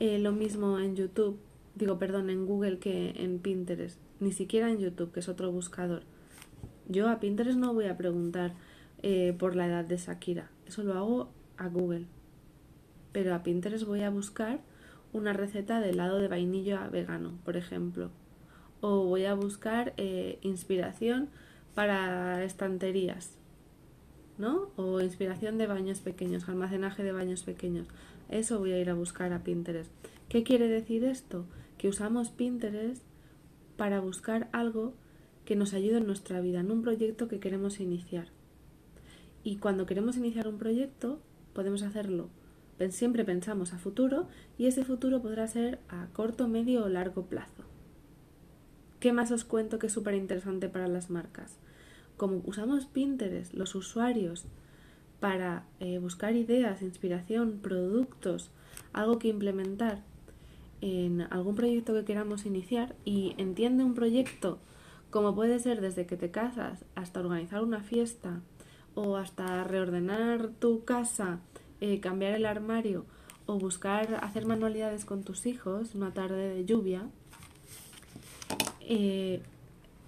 eh, 0.00 0.18
lo 0.18 0.32
mismo 0.32 0.78
en 0.78 0.96
YouTube, 0.96 1.38
digo, 1.74 1.98
perdón, 1.98 2.30
en 2.30 2.46
Google 2.46 2.78
que 2.78 3.10
en 3.16 3.38
Pinterest. 3.38 3.98
Ni 4.20 4.32
siquiera 4.32 4.70
en 4.70 4.78
YouTube, 4.78 5.12
que 5.12 5.20
es 5.20 5.28
otro 5.28 5.50
buscador. 5.50 6.02
Yo 6.88 7.08
a 7.08 7.20
Pinterest 7.20 7.58
no 7.58 7.74
voy 7.74 7.86
a 7.86 7.96
preguntar 7.96 8.54
eh, 9.02 9.34
por 9.38 9.56
la 9.56 9.66
edad 9.66 9.84
de 9.84 9.96
Shakira. 9.96 10.50
Eso 10.66 10.82
lo 10.82 10.94
hago 10.94 11.30
a 11.56 11.68
Google 11.68 12.06
pero 13.12 13.34
a 13.34 13.42
Pinterest 13.42 13.84
voy 13.84 14.02
a 14.02 14.10
buscar 14.10 14.60
una 15.12 15.32
receta 15.32 15.80
de 15.80 15.90
helado 15.90 16.18
de 16.18 16.28
vainilla 16.28 16.88
vegano, 16.88 17.38
por 17.44 17.56
ejemplo. 17.56 18.10
O 18.80 19.04
voy 19.04 19.26
a 19.26 19.34
buscar 19.34 19.92
eh, 19.98 20.38
inspiración 20.42 21.28
para 21.74 22.42
estanterías, 22.42 23.36
¿no? 24.38 24.70
O 24.76 25.00
inspiración 25.00 25.58
de 25.58 25.66
baños 25.66 26.00
pequeños, 26.00 26.48
almacenaje 26.48 27.02
de 27.02 27.12
baños 27.12 27.42
pequeños. 27.42 27.86
Eso 28.28 28.58
voy 28.58 28.72
a 28.72 28.80
ir 28.80 28.90
a 28.90 28.94
buscar 28.94 29.32
a 29.32 29.44
Pinterest. 29.44 29.90
¿Qué 30.28 30.42
quiere 30.42 30.66
decir 30.68 31.04
esto? 31.04 31.44
Que 31.82 31.88
usamos 31.88 32.30
Pinterest 32.30 33.02
para 33.76 33.98
buscar 33.98 34.48
algo 34.52 34.94
que 35.44 35.56
nos 35.56 35.74
ayude 35.74 35.98
en 35.98 36.06
nuestra 36.06 36.40
vida, 36.40 36.60
en 36.60 36.70
un 36.70 36.80
proyecto 36.80 37.26
que 37.26 37.40
queremos 37.40 37.80
iniciar. 37.80 38.28
Y 39.42 39.56
cuando 39.56 39.84
queremos 39.84 40.16
iniciar 40.16 40.46
un 40.46 40.58
proyecto, 40.58 41.20
podemos 41.52 41.82
hacerlo 41.82 42.30
siempre 42.90 43.24
pensamos 43.24 43.72
a 43.72 43.78
futuro 43.78 44.26
y 44.58 44.66
ese 44.66 44.84
futuro 44.84 45.22
podrá 45.22 45.46
ser 45.46 45.78
a 45.88 46.08
corto, 46.12 46.48
medio 46.48 46.84
o 46.84 46.88
largo 46.88 47.26
plazo. 47.26 47.62
¿Qué 48.98 49.12
más 49.12 49.30
os 49.30 49.44
cuento 49.44 49.78
que 49.78 49.86
es 49.86 49.92
súper 49.92 50.14
interesante 50.14 50.68
para 50.68 50.88
las 50.88 51.10
marcas? 51.10 51.58
Como 52.16 52.42
usamos 52.44 52.86
Pinterest, 52.86 53.54
los 53.54 53.74
usuarios, 53.74 54.46
para 55.20 55.66
eh, 55.78 55.98
buscar 55.98 56.34
ideas, 56.34 56.82
inspiración, 56.82 57.60
productos, 57.62 58.50
algo 58.92 59.18
que 59.18 59.28
implementar 59.28 60.02
en 60.82 61.22
algún 61.22 61.54
proyecto 61.54 61.94
que 61.94 62.04
queramos 62.04 62.44
iniciar 62.44 62.94
y 63.06 63.34
entiende 63.38 63.84
un 63.84 63.94
proyecto 63.94 64.58
como 65.10 65.34
puede 65.34 65.58
ser 65.58 65.80
desde 65.80 66.06
que 66.06 66.16
te 66.16 66.30
casas 66.30 66.84
hasta 66.94 67.20
organizar 67.20 67.62
una 67.62 67.80
fiesta 67.80 68.40
o 68.94 69.16
hasta 69.16 69.64
reordenar 69.64 70.50
tu 70.58 70.84
casa 70.84 71.40
eh, 71.80 71.98
cambiar 71.98 72.34
el 72.34 72.46
armario 72.46 73.04
o 73.46 73.58
buscar 73.58 74.20
hacer 74.22 74.46
manualidades 74.46 75.04
con 75.04 75.24
tus 75.24 75.46
hijos 75.46 75.96
una 75.96 76.12
tarde 76.12 76.54
de 76.54 76.64
lluvia, 76.64 77.08
eh, 78.80 79.42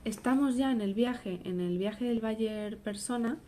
estamos 0.04 0.56
ya 0.56 0.70
en 0.70 0.80
el 0.80 0.94
viaje, 0.94 1.40
en 1.44 1.60
el 1.60 1.78
viaje 1.78 2.04
del 2.04 2.20
Bayer 2.20 2.78
persona, 2.78 3.38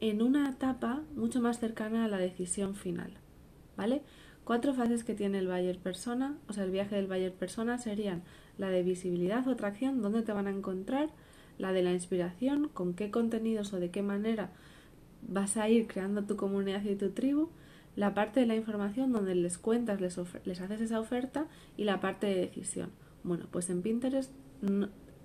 en 0.00 0.22
una 0.22 0.50
etapa 0.50 1.02
mucho 1.16 1.40
más 1.40 1.58
cercana 1.58 2.04
a 2.04 2.08
la 2.08 2.18
decisión 2.18 2.74
final. 2.74 3.12
¿Vale? 3.76 4.02
Cuatro 4.44 4.74
fases 4.74 5.04
que 5.04 5.14
tiene 5.14 5.38
el 5.38 5.46
Bayer 5.46 5.78
persona, 5.78 6.36
o 6.48 6.52
sea, 6.52 6.64
el 6.64 6.70
viaje 6.70 6.96
del 6.96 7.06
Bayer 7.06 7.32
persona 7.32 7.78
serían 7.78 8.22
la 8.58 8.70
de 8.70 8.82
visibilidad 8.82 9.46
o 9.46 9.52
atracción, 9.52 10.02
dónde 10.02 10.22
te 10.22 10.32
van 10.32 10.48
a 10.48 10.50
encontrar, 10.50 11.10
la 11.58 11.72
de 11.72 11.82
la 11.82 11.92
inspiración, 11.92 12.68
con 12.72 12.94
qué 12.94 13.10
contenidos 13.10 13.72
o 13.72 13.78
de 13.78 13.90
qué 13.90 14.02
manera 14.02 14.50
vas 15.22 15.56
a 15.56 15.68
ir 15.68 15.86
creando 15.86 16.24
tu 16.24 16.36
comunidad 16.36 16.82
y 16.84 16.96
tu 16.96 17.10
tribu, 17.10 17.50
la 17.94 18.14
parte 18.14 18.40
de 18.40 18.46
la 18.46 18.56
información 18.56 19.12
donde 19.12 19.34
les 19.34 19.58
cuentas, 19.58 20.00
les, 20.00 20.18
les 20.44 20.60
haces 20.60 20.80
esa 20.80 20.98
oferta 20.98 21.46
y 21.76 21.84
la 21.84 22.00
parte 22.00 22.26
de 22.26 22.46
decisión. 22.46 22.90
Bueno, 23.22 23.46
pues 23.50 23.70
en 23.70 23.82
Pinterest 23.82 24.32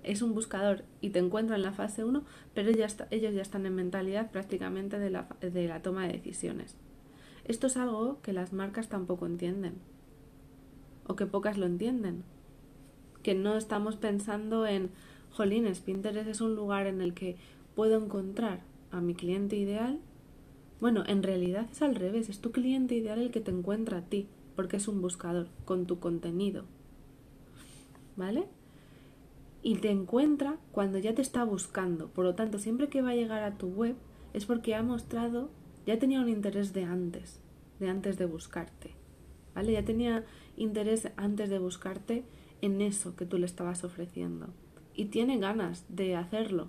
es 0.02 0.22
un 0.22 0.34
buscador 0.34 0.84
y 1.00 1.10
te 1.10 1.18
encuentra 1.18 1.56
en 1.56 1.62
la 1.62 1.72
fase 1.72 2.04
1, 2.04 2.24
pero 2.54 2.70
ya 2.70 2.86
ellos 3.10 3.34
ya 3.34 3.42
están 3.42 3.66
en 3.66 3.74
mentalidad 3.74 4.30
prácticamente 4.30 4.98
de 4.98 5.10
la, 5.10 5.28
de 5.40 5.66
la 5.66 5.82
toma 5.82 6.06
de 6.06 6.12
decisiones. 6.14 6.76
Esto 7.48 7.66
es 7.66 7.76
algo 7.76 8.20
que 8.22 8.32
las 8.32 8.52
marcas 8.52 8.88
tampoco 8.88 9.26
entienden 9.26 9.74
o 11.06 11.16
que 11.16 11.26
pocas 11.26 11.58
lo 11.58 11.66
entienden. 11.66 12.22
Que 13.22 13.34
no 13.34 13.56
estamos 13.56 13.96
pensando 13.96 14.66
en, 14.66 14.90
jolines, 15.30 15.80
Pinterest 15.80 16.28
es 16.28 16.40
un 16.40 16.54
lugar 16.54 16.86
en 16.86 17.00
el 17.00 17.14
que 17.14 17.36
puedo 17.74 18.02
encontrar 18.02 18.60
a 18.90 19.00
mi 19.00 19.14
cliente 19.14 19.56
ideal 19.56 19.98
bueno, 20.80 21.02
en 21.06 21.24
realidad 21.24 21.66
es 21.72 21.82
al 21.82 21.96
revés, 21.96 22.28
es 22.28 22.40
tu 22.40 22.52
cliente 22.52 22.94
ideal 22.94 23.18
el 23.18 23.32
que 23.32 23.40
te 23.40 23.50
encuentra 23.50 23.98
a 23.98 24.02
ti, 24.02 24.28
porque 24.54 24.76
es 24.76 24.86
un 24.86 25.02
buscador 25.02 25.48
con 25.64 25.86
tu 25.86 25.98
contenido. 25.98 26.64
¿Vale? 28.16 28.46
Y 29.62 29.76
te 29.76 29.90
encuentra 29.90 30.56
cuando 30.70 30.98
ya 30.98 31.14
te 31.14 31.22
está 31.22 31.42
buscando. 31.42 32.08
Por 32.08 32.24
lo 32.24 32.36
tanto, 32.36 32.60
siempre 32.60 32.88
que 32.88 33.02
va 33.02 33.10
a 33.10 33.16
llegar 33.16 33.42
a 33.42 33.58
tu 33.58 33.68
web 33.68 33.96
es 34.34 34.46
porque 34.46 34.76
ha 34.76 34.82
mostrado, 34.84 35.50
ya 35.88 35.98
tenía 35.98 36.20
un 36.20 36.28
interés 36.28 36.72
de 36.72 36.84
antes, 36.84 37.40
de 37.80 37.88
antes 37.88 38.16
de 38.16 38.26
buscarte. 38.26 38.92
¿Vale? 39.54 39.72
Ya 39.72 39.84
tenía 39.84 40.24
interés 40.56 41.10
antes 41.16 41.50
de 41.50 41.58
buscarte 41.58 42.24
en 42.60 42.80
eso 42.80 43.16
que 43.16 43.26
tú 43.26 43.38
le 43.38 43.46
estabas 43.46 43.82
ofreciendo. 43.82 44.48
Y 44.94 45.06
tiene 45.06 45.38
ganas 45.38 45.84
de 45.88 46.14
hacerlo, 46.14 46.68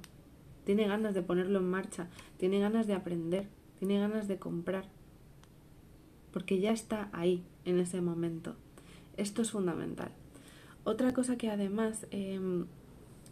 tiene 0.63 0.87
ganas 0.87 1.13
de 1.13 1.21
ponerlo 1.21 1.59
en 1.59 1.69
marcha, 1.69 2.07
tiene 2.37 2.59
ganas 2.59 2.87
de 2.87 2.93
aprender 2.93 3.47
tiene 3.79 3.97
ganas 3.97 4.27
de 4.27 4.37
comprar, 4.37 4.85
porque 6.33 6.59
ya 6.59 6.71
está 6.71 7.09
ahí 7.13 7.45
en 7.63 7.79
ese 7.79 8.01
momento. 8.01 8.55
Esto 9.15 9.41
es 9.41 9.51
fundamental. 9.51 10.11
Otra 10.83 11.13
cosa 11.13 11.37
que 11.37 11.49
además 11.49 12.05
em, 12.11 12.65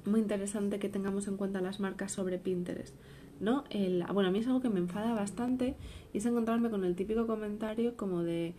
muy 0.05 0.21
interesante 0.21 0.79
que 0.79 0.87
tengamos 0.87 1.27
en 1.27 1.35
cuenta 1.35 1.59
las 1.59 1.81
marcas 1.81 2.13
sobre 2.13 2.39
Pinterest. 2.39 2.95
¿No? 3.39 3.63
El, 3.69 4.03
bueno, 4.13 4.29
a 4.29 4.31
mí 4.31 4.39
es 4.39 4.47
algo 4.47 4.61
que 4.61 4.69
me 4.69 4.79
enfada 4.79 5.13
bastante 5.13 5.75
y 6.13 6.19
es 6.19 6.25
encontrarme 6.25 6.69
con 6.69 6.83
el 6.83 6.95
típico 6.95 7.27
comentario 7.27 7.95
como 7.95 8.23
de 8.23 8.53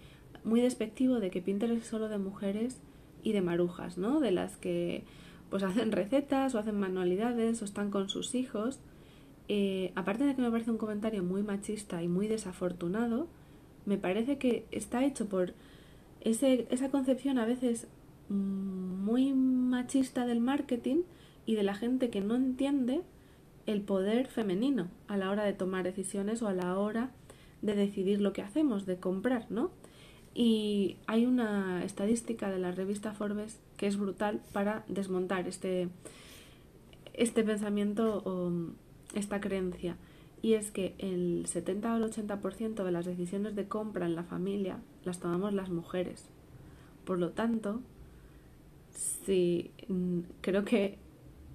muy 0.44 0.61
despectivo 0.61 1.20
de 1.20 1.30
que 1.30 1.42
Pinterest 1.42 1.82
es 1.82 1.88
solo 1.88 2.08
de 2.08 2.18
mujeres 2.18 2.80
y 3.23 3.32
de 3.32 3.40
marujas, 3.40 3.99
¿no? 3.99 4.20
De 4.20 4.30
las 4.30 4.56
que 4.56 5.04
pues 5.50 5.62
hacen 5.62 5.92
recetas 5.92 6.54
o 6.54 6.58
hacen 6.58 6.78
manualidades 6.78 7.62
o 7.62 7.64
están 7.64 7.90
con 7.90 8.08
sus 8.08 8.35
hijos 8.35 8.80
eh, 9.49 9.92
aparte 9.94 10.25
de 10.25 10.35
que 10.35 10.42
me 10.42 10.50
parece 10.50 10.70
un 10.70 10.76
comentario 10.76 11.25
muy 11.25 11.42
machista 11.42 12.02
y 12.02 12.08
muy 12.08 12.28
desafortunado, 12.28 13.28
me 13.87 13.97
parece 13.97 14.37
que 14.37 14.66
está 14.70 15.04
hecho 15.04 15.26
por 15.26 15.54
ese, 16.20 16.66
esa 16.70 16.90
concepción 16.90 17.38
a 17.38 17.47
veces 17.47 17.88
muy 18.28 19.32
machista 19.32 20.26
del 20.26 20.40
marketing 20.40 21.02
y 21.47 21.54
de 21.54 21.62
la 21.62 21.75
gente 21.75 22.11
que 22.11 22.20
no 22.20 22.37
entiende 22.37 23.00
el 23.68 23.82
poder 23.82 24.28
femenino 24.28 24.88
a 25.08 25.18
la 25.18 25.30
hora 25.30 25.44
de 25.44 25.52
tomar 25.52 25.84
decisiones 25.84 26.40
o 26.40 26.48
a 26.48 26.54
la 26.54 26.78
hora 26.78 27.10
de 27.60 27.75
decidir 27.75 28.20
lo 28.20 28.32
que 28.32 28.40
hacemos, 28.40 28.87
de 28.87 28.96
comprar, 28.96 29.46
¿no? 29.50 29.70
Y 30.34 30.96
hay 31.06 31.26
una 31.26 31.84
estadística 31.84 32.50
de 32.50 32.58
la 32.58 32.72
revista 32.72 33.12
Forbes 33.12 33.60
que 33.76 33.87
es 33.87 33.98
brutal 33.98 34.40
para 34.52 34.84
desmontar 34.88 35.46
este, 35.46 35.88
este 37.12 37.44
pensamiento 37.44 38.72
esta 39.14 39.40
creencia 39.40 39.96
y 40.40 40.54
es 40.54 40.70
que 40.70 40.94
el 40.98 41.44
70 41.46 41.92
o 41.92 41.96
el 41.98 42.04
80% 42.04 42.84
de 42.84 42.92
las 42.92 43.04
decisiones 43.04 43.54
de 43.54 43.68
compra 43.68 44.06
en 44.06 44.14
la 44.14 44.22
familia 44.22 44.78
las 45.04 45.20
tomamos 45.20 45.52
las 45.52 45.68
mujeres. 45.68 46.25
Por 47.04 47.18
lo 47.18 47.30
tanto, 47.30 47.80
sí, 48.92 49.72
mm, 49.88 50.20
creo 50.40 50.64
que 50.64 50.96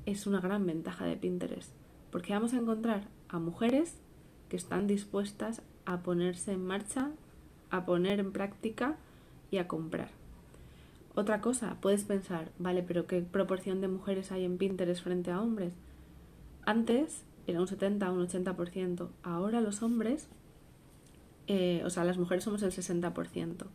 es 0.05 0.27
una 0.27 0.41
gran 0.41 0.65
ventaja 0.65 1.05
de 1.05 1.15
Pinterest, 1.15 1.72
porque 2.13 2.32
vamos 2.32 2.53
a 2.53 2.58
encontrar 2.58 3.08
a 3.27 3.39
mujeres 3.39 3.96
que 4.48 4.55
están 4.55 4.86
dispuestas 4.86 5.63
a 5.86 6.03
ponerse 6.03 6.51
en 6.51 6.63
marcha, 6.63 7.10
a 7.72 7.86
poner 7.88 8.20
en 8.20 8.32
práctica 8.32 8.98
y 9.50 9.58
a 9.58 9.67
comprar. 9.67 10.10
Otra 11.15 11.41
cosa, 11.41 11.77
puedes 11.82 12.03
pensar, 12.03 12.51
vale, 12.60 12.84
pero 12.84 13.08
¿qué 13.08 13.24
proporción 13.24 13.82
de 13.82 13.88
mujeres 13.88 14.32
hay 14.32 14.46
en 14.46 14.60
Pinterest 14.60 15.03
frente 15.03 15.32
a 15.32 15.41
hombres? 15.41 15.74
Antes 16.67 17.24
era 17.48 17.60
un 17.60 17.67
70 17.67 18.12
o 18.12 18.13
un 18.13 18.27
80%. 18.27 19.10
Ahora 19.24 19.60
los 19.60 19.82
hombres 19.82 20.27
eh, 21.48 21.82
o 21.84 21.89
sea, 21.89 22.03
las 22.03 22.20
mujeres 22.20 22.43
somos 22.43 22.62
el 22.62 22.72
60%. 22.72 23.65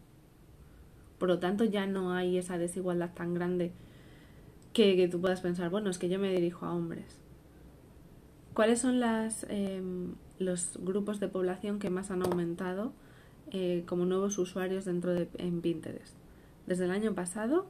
Por 1.19 1.29
lo 1.29 1.41
tanto, 1.41 1.65
ya 1.65 1.89
no 1.89 2.13
hay 2.13 2.39
esa 2.39 2.57
desigualdad 2.57 3.11
tan 3.15 3.35
grande 3.35 3.73
que, 4.73 4.95
que 4.95 5.09
tú 5.09 5.21
puedas 5.21 5.41
pensar, 5.41 5.71
bueno, 5.71 5.91
es 5.91 5.99
que 5.99 6.09
yo 6.09 6.21
me 6.21 6.33
dirijo 6.33 6.67
a 6.67 6.73
hombres. 6.73 7.19
¿Cuáles 8.59 8.81
son 8.81 9.01
em, 9.51 10.17
los 10.41 10.79
grupos 10.83 11.21
de 11.21 11.29
población 11.29 11.79
que 11.79 11.91
más 11.91 12.11
han 12.11 12.25
aumentado 12.25 12.93
eh, 13.53 13.85
como 13.87 14.05
nuevos 14.05 14.37
usuarios 14.37 14.85
dentro 14.85 15.15
de 15.15 15.29
en 15.39 15.61
Pinterest? 15.61 16.17
Desde 16.67 16.87
el 16.87 16.91
año 16.91 17.15
pasado, 17.15 17.67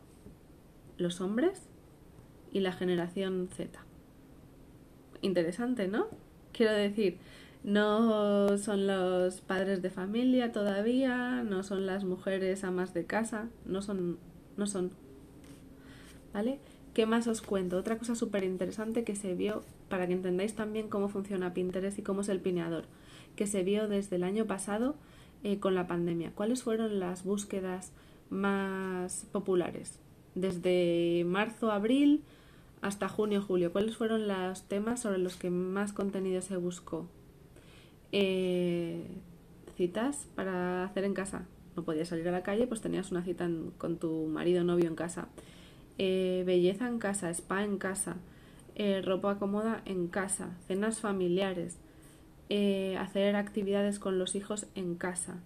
los 0.96 1.20
hombres 1.20 1.60
y 2.52 2.60
la 2.60 2.72
generación 2.72 3.50
Z. 3.54 3.78
Interesante, 5.20 5.88
¿no? 5.88 6.06
Quiero 6.52 6.72
decir, 6.72 7.18
no 7.64 8.56
son 8.56 8.86
los 8.86 9.42
padres 9.42 9.82
de 9.82 9.90
familia 9.90 10.52
todavía, 10.52 11.42
no 11.42 11.64
son 11.64 11.84
las 11.84 12.04
mujeres 12.04 12.64
amas 12.64 12.94
de 12.94 13.04
casa, 13.04 13.50
no 13.66 13.82
son, 13.82 14.16
no 14.56 14.66
son. 14.66 14.92
¿Vale? 16.32 16.60
¿Qué 16.94 17.04
más 17.04 17.26
os 17.26 17.42
cuento? 17.42 17.76
Otra 17.76 17.98
cosa 17.98 18.14
súper 18.14 18.42
interesante 18.42 19.04
que 19.04 19.16
se 19.16 19.34
vio, 19.34 19.64
para 19.88 20.06
que 20.06 20.12
entendáis 20.12 20.54
también 20.54 20.88
cómo 20.88 21.08
funciona 21.08 21.54
Pinterest 21.54 21.98
y 21.98 22.02
cómo 22.02 22.20
es 22.20 22.28
el 22.28 22.40
pineador, 22.40 22.84
que 23.36 23.46
se 23.46 23.62
vio 23.62 23.88
desde 23.88 24.16
el 24.16 24.24
año 24.24 24.46
pasado 24.46 24.96
eh, 25.44 25.58
con 25.58 25.74
la 25.74 25.86
pandemia. 25.86 26.32
¿Cuáles 26.34 26.62
fueron 26.62 27.00
las 27.00 27.24
búsquedas 27.24 27.92
más 28.30 29.26
populares? 29.32 29.98
Desde 30.34 31.24
marzo, 31.26 31.70
abril 31.70 32.22
hasta 32.80 33.08
junio, 33.08 33.42
julio. 33.42 33.72
¿Cuáles 33.72 33.96
fueron 33.96 34.28
los 34.28 34.62
temas 34.64 35.00
sobre 35.00 35.18
los 35.18 35.36
que 35.36 35.50
más 35.50 35.92
contenido 35.92 36.40
se 36.42 36.56
buscó? 36.56 37.06
Eh, 38.12 39.04
citas 39.76 40.26
para 40.34 40.84
hacer 40.84 41.04
en 41.04 41.14
casa. 41.14 41.46
No 41.76 41.84
podías 41.84 42.08
salir 42.08 42.28
a 42.28 42.32
la 42.32 42.42
calle, 42.42 42.66
pues 42.66 42.80
tenías 42.80 43.12
una 43.12 43.22
cita 43.22 43.48
con 43.78 43.98
tu 43.98 44.26
marido 44.26 44.62
o 44.62 44.64
novio 44.64 44.88
en 44.88 44.96
casa. 44.96 45.28
Eh, 45.98 46.42
belleza 46.46 46.88
en 46.88 46.98
casa, 46.98 47.30
spa 47.30 47.64
en 47.64 47.78
casa, 47.78 48.16
eh, 48.78 49.02
ropa 49.02 49.38
cómoda 49.38 49.82
en 49.84 50.08
casa, 50.08 50.56
cenas 50.66 51.00
familiares, 51.00 51.78
hacer 52.98 53.36
actividades 53.36 53.98
con 53.98 54.18
los 54.18 54.34
hijos 54.34 54.66
en 54.74 54.94
casa. 54.94 55.36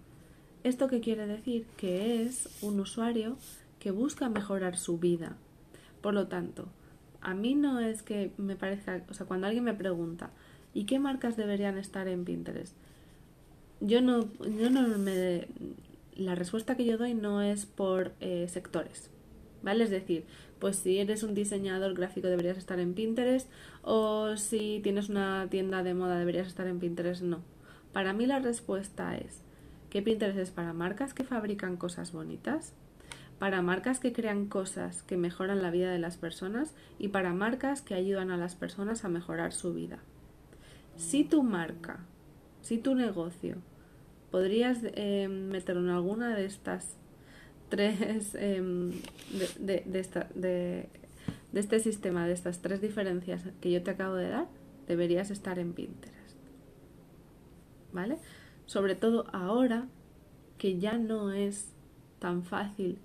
¿Esto 0.63 0.87
qué 0.87 1.01
quiere 1.01 1.27
decir? 1.27 1.65
Que 1.75 2.23
es 2.23 2.47
un 2.61 2.79
usuario 2.79 3.35
que 3.79 3.91
busca 3.91 4.29
mejorar 4.29 4.77
su 4.77 4.99
vida. 4.99 5.35
Por 5.99 6.13
lo 6.13 6.27
tanto, 6.27 6.69
a 7.19 7.33
mí 7.33 7.55
no 7.55 7.81
es 7.81 8.03
que 8.03 8.31
me 8.37 8.55
parezca, 8.55 9.03
o 9.09 9.13
sea, 9.13 9.25
cuando 9.25 9.47
alguien 9.47 9.65
me 9.65 9.73
pregunta, 9.73 10.29
¿Y 10.73 10.85
qué 10.85 10.99
marcas 10.99 11.37
deberían 11.37 11.77
estar 11.77 12.07
en 12.07 12.25
Pinterest? 12.25 12.73
Yo 13.79 14.01
no, 14.01 14.27
yo 14.59 14.69
no 14.69 14.97
me... 14.97 15.47
La 16.15 16.35
respuesta 16.35 16.75
que 16.75 16.85
yo 16.85 16.97
doy 16.97 17.13
no 17.13 17.41
es 17.41 17.65
por 17.65 18.13
eh, 18.19 18.47
sectores, 18.49 19.09
¿vale? 19.63 19.83
Es 19.85 19.89
decir, 19.89 20.25
pues 20.59 20.75
si 20.75 20.99
eres 20.99 21.23
un 21.23 21.33
diseñador 21.33 21.95
gráfico 21.95 22.27
deberías 22.27 22.57
estar 22.57 22.79
en 22.79 22.93
Pinterest 22.93 23.49
o 23.81 24.37
si 24.37 24.79
tienes 24.83 25.09
una 25.09 25.47
tienda 25.49 25.81
de 25.81 25.93
moda 25.93 26.19
deberías 26.19 26.47
estar 26.47 26.67
en 26.67 26.79
Pinterest, 26.79 27.23
no. 27.23 27.41
Para 27.91 28.13
mí 28.13 28.25
la 28.25 28.39
respuesta 28.39 29.17
es 29.17 29.41
que 29.89 30.01
Pinterest 30.01 30.37
es 30.37 30.51
para 30.51 30.73
marcas 30.73 31.13
que 31.13 31.23
fabrican 31.23 31.77
cosas 31.77 32.11
bonitas, 32.11 32.73
para 33.39 33.61
marcas 33.61 33.99
que 33.99 34.13
crean 34.13 34.45
cosas 34.47 35.03
que 35.03 35.17
mejoran 35.17 35.61
la 35.61 35.71
vida 35.71 35.91
de 35.91 35.99
las 35.99 36.17
personas 36.17 36.75
y 36.99 37.07
para 37.07 37.33
marcas 37.33 37.81
que 37.81 37.95
ayudan 37.95 38.29
a 38.29 38.37
las 38.37 38.55
personas 38.55 39.05
a 39.05 39.09
mejorar 39.09 39.53
su 39.53 39.73
vida 39.73 39.99
si 40.95 41.23
tu 41.23 41.43
marca, 41.43 41.99
si 42.61 42.77
tu 42.77 42.95
negocio, 42.95 43.57
podrías 44.31 44.79
eh, 44.83 45.27
meterlo 45.27 45.81
en 45.81 45.89
alguna 45.89 46.35
de 46.35 46.45
estas 46.45 46.97
em, 47.79 48.91
de, 49.59 49.83
de, 49.85 50.89
este 51.53 51.79
sistema, 51.79 52.27
de 52.27 52.33
estas 52.33 52.61
tres 52.61 52.81
diferencias 52.81 53.43
que 53.61 53.71
yo 53.71 53.83
te 53.83 53.91
acabo 53.91 54.15
de 54.15 54.29
dar, 54.29 54.47
deberías 54.87 55.31
estar 55.31 55.59
en 55.59 55.73
Pinterest. 55.73 56.37
¿Vale? 57.91 58.17
Sobre 58.65 58.95
todo 58.95 59.25
ahora 59.33 59.87
que 60.57 60.79
ya 60.79 60.97
no 60.97 61.31
es 61.31 61.73
tan 62.19 62.43
fácil 62.43 62.99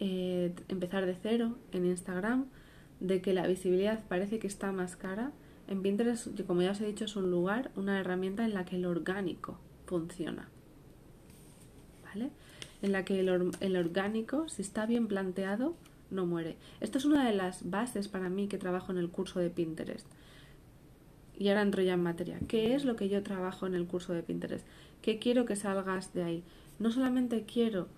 eh, 0.00 0.54
empezar 0.68 1.06
de 1.06 1.14
cero 1.14 1.56
en 1.72 1.86
Instagram, 1.86 2.46
de 3.00 3.20
que 3.20 3.32
la 3.32 3.46
visibilidad 3.46 4.02
parece 4.08 4.38
que 4.38 4.46
está 4.46 4.72
más 4.72 4.96
cara 4.96 5.32
en 5.68 5.82
Pinterest, 5.82 6.28
como 6.46 6.62
ya 6.62 6.72
os 6.72 6.80
he 6.80 6.86
dicho, 6.86 7.04
es 7.04 7.16
un 7.16 7.30
lugar, 7.30 7.70
una 7.76 8.00
herramienta 8.00 8.44
en 8.44 8.54
la 8.54 8.64
que 8.64 8.76
el 8.76 8.86
orgánico 8.86 9.58
funciona. 9.86 10.48
¿Vale? 12.02 12.30
En 12.84 12.92
la 12.92 13.02
que 13.02 13.18
el, 13.18 13.76
orgánico, 13.76 14.46
si 14.50 14.60
está 14.60 14.84
bien 14.84 15.06
planteado, 15.06 15.74
no 16.10 16.26
muere. 16.26 16.58
Esto 16.82 16.98
es 16.98 17.06
una 17.06 17.26
de 17.26 17.32
las 17.32 17.70
bases 17.70 18.08
para 18.08 18.28
mí 18.28 18.46
que 18.46 18.58
trabajo 18.58 18.92
en 18.92 18.98
el 18.98 19.08
curso 19.08 19.40
de 19.40 19.48
Pinterest. 19.48 20.06
Y 21.38 21.48
ahora 21.48 21.62
entro 21.62 21.80
ya 21.80 21.94
en 21.94 22.02
materia. 22.02 22.38
¿Qué 22.46 22.74
es 22.74 22.84
lo 22.84 22.94
que 22.94 23.08
yo 23.08 23.22
trabajo 23.22 23.66
en 23.66 23.74
el 23.74 23.86
curso 23.86 24.12
de 24.12 24.22
Pinterest? 24.22 24.66
¿Qué 25.00 25.18
quiero 25.18 25.46
que 25.46 25.56
salgas 25.56 26.12
de 26.12 26.24
ahí? 26.24 26.44
No 26.78 26.90
solamente 26.90 27.44
quiero 27.50 27.88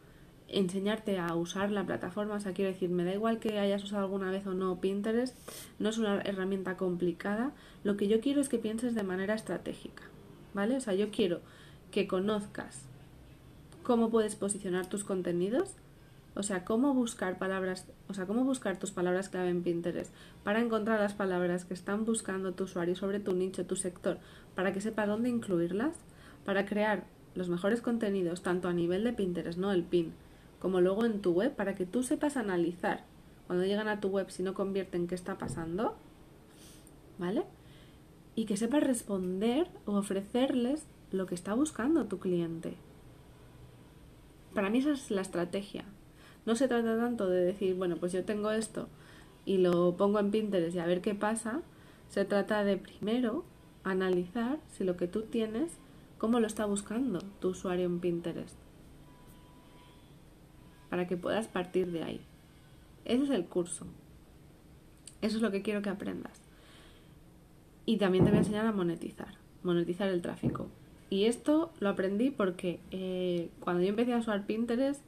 enseñarte 0.47 1.19
a 1.19 1.35
usar 1.35 1.73
la 1.73 1.85
plataforma, 1.85 2.37
o 2.37 2.41
sea, 2.41 2.53
quiero 2.53 2.71
decir, 2.71 2.89
me 2.89 3.03
da 3.03 3.13
igual 3.13 3.41
que 3.41 3.59
hayas 3.59 3.83
usado 3.83 4.05
alguna 4.05 4.31
vez 4.31 4.47
o 4.47 4.55
no 4.55 4.81
Pinterest, 4.81 5.37
no 5.81 5.89
es 5.89 5.99
una 5.99 6.21
herramienta 6.21 6.77
complicada, 6.77 7.51
lo 7.83 7.97
que 7.97 8.07
yo 8.07 8.21
quiero 8.21 8.41
es 8.41 8.49
que 8.49 8.59
pienses 8.59 8.95
de 8.95 9.03
manera 9.03 9.35
estratégica, 9.35 10.05
¿vale? 10.55 10.77
O 10.77 10.81
sea, 10.81 10.95
yo 10.95 11.11
quiero 11.11 11.41
que 11.91 12.07
conozcas 12.07 12.87
cómo 13.87 14.11
puedes 14.11 14.35
posicionar 14.35 14.89
tus 14.89 15.05
contenidos, 15.05 15.77
o 16.35 16.43
sea, 16.43 16.65
cómo 16.65 16.93
buscar 16.93 17.39
palabras, 17.39 17.87
o 18.09 18.15
sea, 18.15 18.27
cómo 18.27 18.43
buscar 18.43 18.81
tus 18.81 18.91
palabras 18.91 19.29
clave 19.29 19.51
en 19.51 19.63
Pinterest 19.63 20.13
para 20.43 20.61
encontrar 20.61 20.99
las 20.99 21.15
palabras 21.15 21.65
que 21.65 21.75
están 21.75 22.05
buscando 22.05 22.53
tu 22.53 22.65
usuario 22.65 22.97
sobre 22.97 23.21
tu 23.21 23.33
nicho, 23.33 23.65
tu 23.65 23.77
sector, 23.77 24.19
para 24.57 24.73
que 24.73 24.81
sepa 24.81 25.07
dónde 25.07 25.29
incluirlas, 25.29 25.95
para 26.45 26.67
crear 26.67 27.05
los 27.37 27.49
mejores 27.49 27.81
contenidos 27.81 28.43
tanto 28.43 28.67
a 28.67 28.73
nivel 28.73 29.05
de 29.05 29.13
Pinterest, 29.13 29.57
no 29.57 29.71
el 29.71 29.85
pin, 29.85 30.15
como 30.59 30.81
luego 30.81 31.05
en 31.05 31.23
tu 31.23 31.31
web 31.31 31.55
para 31.55 31.77
que 31.77 31.87
tú 31.87 32.03
sepas 32.03 32.37
analizar 32.37 33.05
cuando 33.47 33.67
llegan 33.67 33.87
a 33.87 34.01
tu 34.01 34.09
web 34.09 34.31
si 34.31 34.43
no 34.43 34.53
convierten 34.55 35.07
qué 35.07 35.15
está 35.15 35.39
pasando, 35.39 35.95
¿vale? 37.21 37.45
Y 38.35 38.47
que 38.47 38.57
sepas 38.57 38.83
responder 38.83 39.69
o 39.85 39.93
ofrecerles 39.93 40.83
lo 41.13 41.27
que 41.27 41.37
está 41.37 41.55
buscando 41.55 42.07
tu 42.07 42.19
cliente. 42.19 42.77
Para 44.57 44.71
mí 44.71 44.79
esa 44.79 44.93
es 44.93 45.11
la 45.11 45.21
estrategia. 45.21 45.85
No 46.47 46.57
se 46.57 46.67
trata 46.67 46.97
tanto 46.97 47.29
de 47.29 47.45
decir, 47.45 47.75
bueno, 47.75 47.99
pues 47.99 48.13
yo 48.13 48.25
tengo 48.25 48.51
esto 48.53 48.89
y 49.45 49.59
lo 49.59 49.99
pongo 49.99 50.19
en 50.19 50.31
Pinterest 50.31 50.75
y 50.75 50.79
a 50.79 50.87
ver 50.87 51.03
qué 51.03 51.15
pasa. 51.15 51.61
Se 52.09 52.25
trata 52.25 52.65
de 52.65 52.79
primero 52.79 53.45
analizar 53.85 54.59
si 54.73 54.83
lo 54.85 54.97
que 54.97 55.09
tú 55.09 55.25
tienes, 55.25 55.77
cómo 56.17 56.41
lo 56.41 56.47
está 56.47 56.65
buscando 56.65 57.19
tu 57.39 57.51
usuario 57.51 57.85
en 57.85 58.01
Pinterest 58.01 58.57
para 60.89 61.07
que 61.07 61.19
puedas 61.19 61.49
partir 61.49 61.93
de 61.93 62.05
ahí. 62.05 62.21
Ese 63.05 63.25
es 63.25 63.31
el 63.31 63.45
curso. 63.45 63.87
Eso 65.21 65.37
es 65.37 65.43
lo 65.43 65.51
que 65.51 65.61
quiero 65.61 65.83
que 65.83 65.91
aprendas. 65.91 66.41
Y 67.85 67.99
también 67.99 68.25
te 68.25 68.31
voy 68.31 68.39
a 68.39 68.41
enseñar 68.41 68.65
a 68.65 68.73
monetizar, 68.73 69.35
monetizar 69.63 70.09
el 70.09 70.23
tráfico. 70.23 70.71
Y 71.09 71.25
esto 71.25 71.71
lo 71.81 71.89
aprendí 71.89 72.31
porque 72.31 72.81
eh, 72.91 73.49
cuando 73.61 73.83
yo 73.83 73.89
empecé 73.89 74.13
a 74.13 74.19
usar 74.19 74.45
Pinterest 74.47 75.01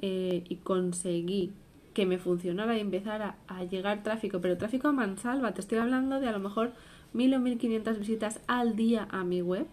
eh, 0.00 0.42
y 0.48 0.56
conseguí 0.56 1.52
que 1.94 2.06
me 2.06 2.18
funcionara 2.18 2.76
y 2.76 2.80
empezar 2.80 3.36
a, 3.46 3.64
llegar 3.64 4.02
tráfico, 4.02 4.40
pero 4.40 4.56
tráfico 4.56 4.88
a 4.88 4.92
mansalva, 4.92 5.52
te 5.52 5.60
estoy 5.60 5.78
hablando 5.78 6.20
de 6.20 6.28
a 6.28 6.32
lo 6.32 6.38
mejor 6.38 6.72
mil 7.12 7.32
o 7.34 7.38
mil 7.38 7.58
quinientas 7.58 7.98
visitas 7.98 8.40
al 8.46 8.76
día 8.76 9.06
a 9.10 9.24
mi 9.24 9.42
web, 9.42 9.66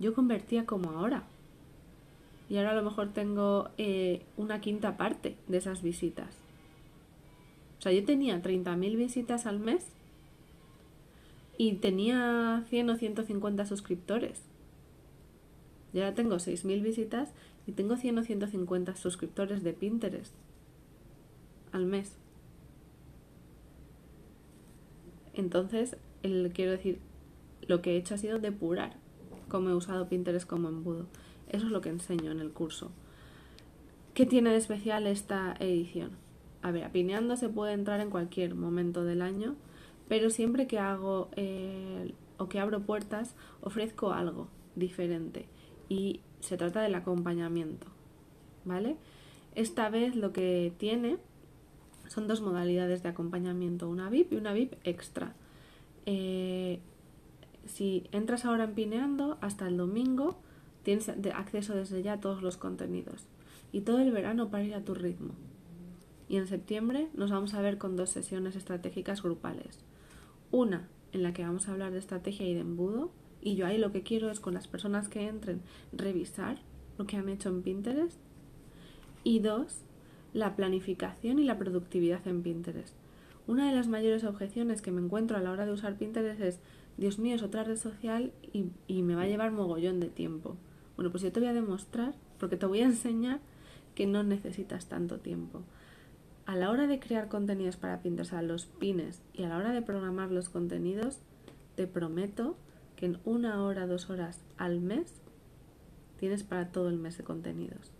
yo 0.00 0.14
convertía 0.14 0.64
como 0.64 0.90
ahora 0.90 1.24
y 2.48 2.56
ahora 2.56 2.72
a 2.72 2.74
lo 2.74 2.82
mejor 2.82 3.12
tengo 3.12 3.68
eh, 3.78 4.22
una 4.36 4.60
quinta 4.60 4.96
parte 4.96 5.36
de 5.48 5.58
esas 5.58 5.82
visitas. 5.82 6.34
O 7.78 7.82
sea, 7.82 7.92
yo 7.92 8.04
tenía 8.04 8.42
30.000 8.42 8.96
visitas 8.96 9.46
al 9.46 9.58
mes 9.58 9.86
y 11.58 11.74
tenía 11.74 12.64
100 12.68 12.90
o 12.90 12.96
150 12.96 13.66
suscriptores. 13.66 14.40
Y 15.94 16.00
ahora 16.00 16.14
tengo 16.14 16.36
6.000 16.36 16.82
visitas 16.82 17.32
y 17.66 17.72
tengo 17.72 17.96
100 17.96 18.18
o 18.18 18.22
150 18.24 18.96
suscriptores 18.96 19.62
de 19.62 19.72
Pinterest 19.72 20.34
al 21.72 21.86
mes. 21.86 22.16
Entonces, 25.32 25.96
quiero 26.52 26.72
decir, 26.72 26.98
lo 27.66 27.80
que 27.80 27.92
he 27.92 27.96
hecho 27.96 28.14
ha 28.14 28.18
sido 28.18 28.38
depurar 28.38 28.96
cómo 29.48 29.70
he 29.70 29.74
usado 29.74 30.08
Pinterest 30.08 30.48
como 30.48 30.68
embudo. 30.68 31.06
Eso 31.48 31.66
es 31.66 31.72
lo 31.72 31.80
que 31.80 31.90
enseño 31.90 32.32
en 32.32 32.40
el 32.40 32.50
curso. 32.50 32.90
¿Qué 34.14 34.26
tiene 34.26 34.50
de 34.50 34.56
especial 34.56 35.06
esta 35.06 35.54
edición? 35.60 36.10
A 36.62 36.70
ver, 36.70 36.84
apineando 36.84 37.36
se 37.36 37.48
puede 37.48 37.72
entrar 37.72 38.00
en 38.00 38.10
cualquier 38.10 38.54
momento 38.54 39.04
del 39.04 39.22
año, 39.22 39.54
pero 40.08 40.30
siempre 40.30 40.66
que 40.66 40.78
hago 40.78 41.28
eh, 41.36 42.14
o 42.38 42.48
que 42.48 42.58
abro 42.58 42.80
puertas 42.80 43.34
ofrezco 43.60 44.12
algo 44.12 44.48
diferente. 44.76 45.46
Y 45.88 46.20
se 46.40 46.56
trata 46.56 46.82
del 46.82 46.94
acompañamiento, 46.94 47.86
¿vale? 48.64 48.96
Esta 49.54 49.88
vez 49.88 50.16
lo 50.16 50.32
que 50.32 50.72
tiene 50.78 51.18
son 52.08 52.26
dos 52.26 52.40
modalidades 52.40 53.02
de 53.02 53.08
acompañamiento, 53.08 53.88
una 53.88 54.10
VIP 54.10 54.32
y 54.32 54.36
una 54.36 54.52
VIP 54.52 54.74
extra. 54.84 55.34
Eh, 56.06 56.80
si 57.66 58.04
entras 58.12 58.44
ahora 58.44 58.64
en 58.64 58.74
Pineando, 58.74 59.38
hasta 59.40 59.66
el 59.66 59.76
domingo 59.76 60.36
tienes 60.82 61.08
acceso 61.08 61.74
desde 61.74 62.02
ya 62.02 62.14
a 62.14 62.20
todos 62.20 62.42
los 62.42 62.56
contenidos. 62.56 63.26
Y 63.72 63.80
todo 63.80 63.98
el 64.00 64.12
verano 64.12 64.50
para 64.50 64.64
ir 64.64 64.74
a 64.74 64.84
tu 64.84 64.94
ritmo. 64.94 65.34
Y 66.28 66.36
en 66.36 66.46
septiembre 66.46 67.08
nos 67.14 67.30
vamos 67.30 67.54
a 67.54 67.60
ver 67.60 67.78
con 67.78 67.96
dos 67.96 68.10
sesiones 68.10 68.54
estratégicas 68.54 69.22
grupales. 69.22 69.80
Una 70.50 70.88
en 71.12 71.22
la 71.22 71.32
que 71.32 71.42
vamos 71.42 71.68
a 71.68 71.72
hablar 71.72 71.92
de 71.92 71.98
estrategia 71.98 72.46
y 72.46 72.54
de 72.54 72.60
embudo. 72.60 73.10
Y 73.44 73.56
yo 73.56 73.66
ahí 73.66 73.76
lo 73.76 73.92
que 73.92 74.02
quiero 74.02 74.30
es 74.30 74.40
con 74.40 74.54
las 74.54 74.66
personas 74.66 75.08
que 75.08 75.28
entren 75.28 75.60
revisar 75.92 76.56
lo 76.96 77.06
que 77.06 77.18
han 77.18 77.28
hecho 77.28 77.50
en 77.50 77.62
Pinterest. 77.62 78.18
Y 79.22 79.40
dos, 79.40 79.82
la 80.32 80.56
planificación 80.56 81.38
y 81.38 81.44
la 81.44 81.58
productividad 81.58 82.26
en 82.26 82.42
Pinterest. 82.42 82.94
Una 83.46 83.68
de 83.68 83.76
las 83.76 83.86
mayores 83.86 84.24
objeciones 84.24 84.80
que 84.80 84.90
me 84.90 85.02
encuentro 85.02 85.36
a 85.36 85.40
la 85.40 85.50
hora 85.50 85.66
de 85.66 85.72
usar 85.72 85.98
Pinterest 85.98 86.40
es, 86.40 86.60
Dios 86.96 87.18
mío, 87.18 87.34
es 87.34 87.42
otra 87.42 87.64
red 87.64 87.76
social 87.76 88.32
y, 88.50 88.70
y 88.86 89.02
me 89.02 89.14
va 89.14 89.22
a 89.22 89.28
llevar 89.28 89.52
mogollón 89.52 90.00
de 90.00 90.08
tiempo. 90.08 90.56
Bueno, 90.96 91.10
pues 91.10 91.22
yo 91.22 91.30
te 91.30 91.40
voy 91.40 91.50
a 91.50 91.54
demostrar, 91.54 92.14
porque 92.38 92.56
te 92.56 92.64
voy 92.64 92.80
a 92.80 92.86
enseñar 92.86 93.40
que 93.94 94.06
no 94.06 94.22
necesitas 94.22 94.88
tanto 94.88 95.18
tiempo. 95.18 95.62
A 96.46 96.56
la 96.56 96.70
hora 96.70 96.86
de 96.86 96.98
crear 96.98 97.28
contenidos 97.28 97.76
para 97.76 98.00
Pinterest, 98.00 98.32
a 98.32 98.40
los 98.40 98.64
pines 98.64 99.20
y 99.34 99.42
a 99.42 99.48
la 99.48 99.58
hora 99.58 99.72
de 99.72 99.82
programar 99.82 100.30
los 100.30 100.48
contenidos, 100.48 101.18
te 101.74 101.86
prometo 101.86 102.56
en 103.04 103.18
una 103.24 103.62
hora, 103.62 103.86
dos 103.86 104.10
horas 104.10 104.40
al 104.56 104.80
mes 104.80 105.12
tienes 106.18 106.42
para 106.42 106.72
todo 106.72 106.88
el 106.88 106.96
mes 106.96 107.18
de 107.18 107.24
contenidos. 107.24 107.92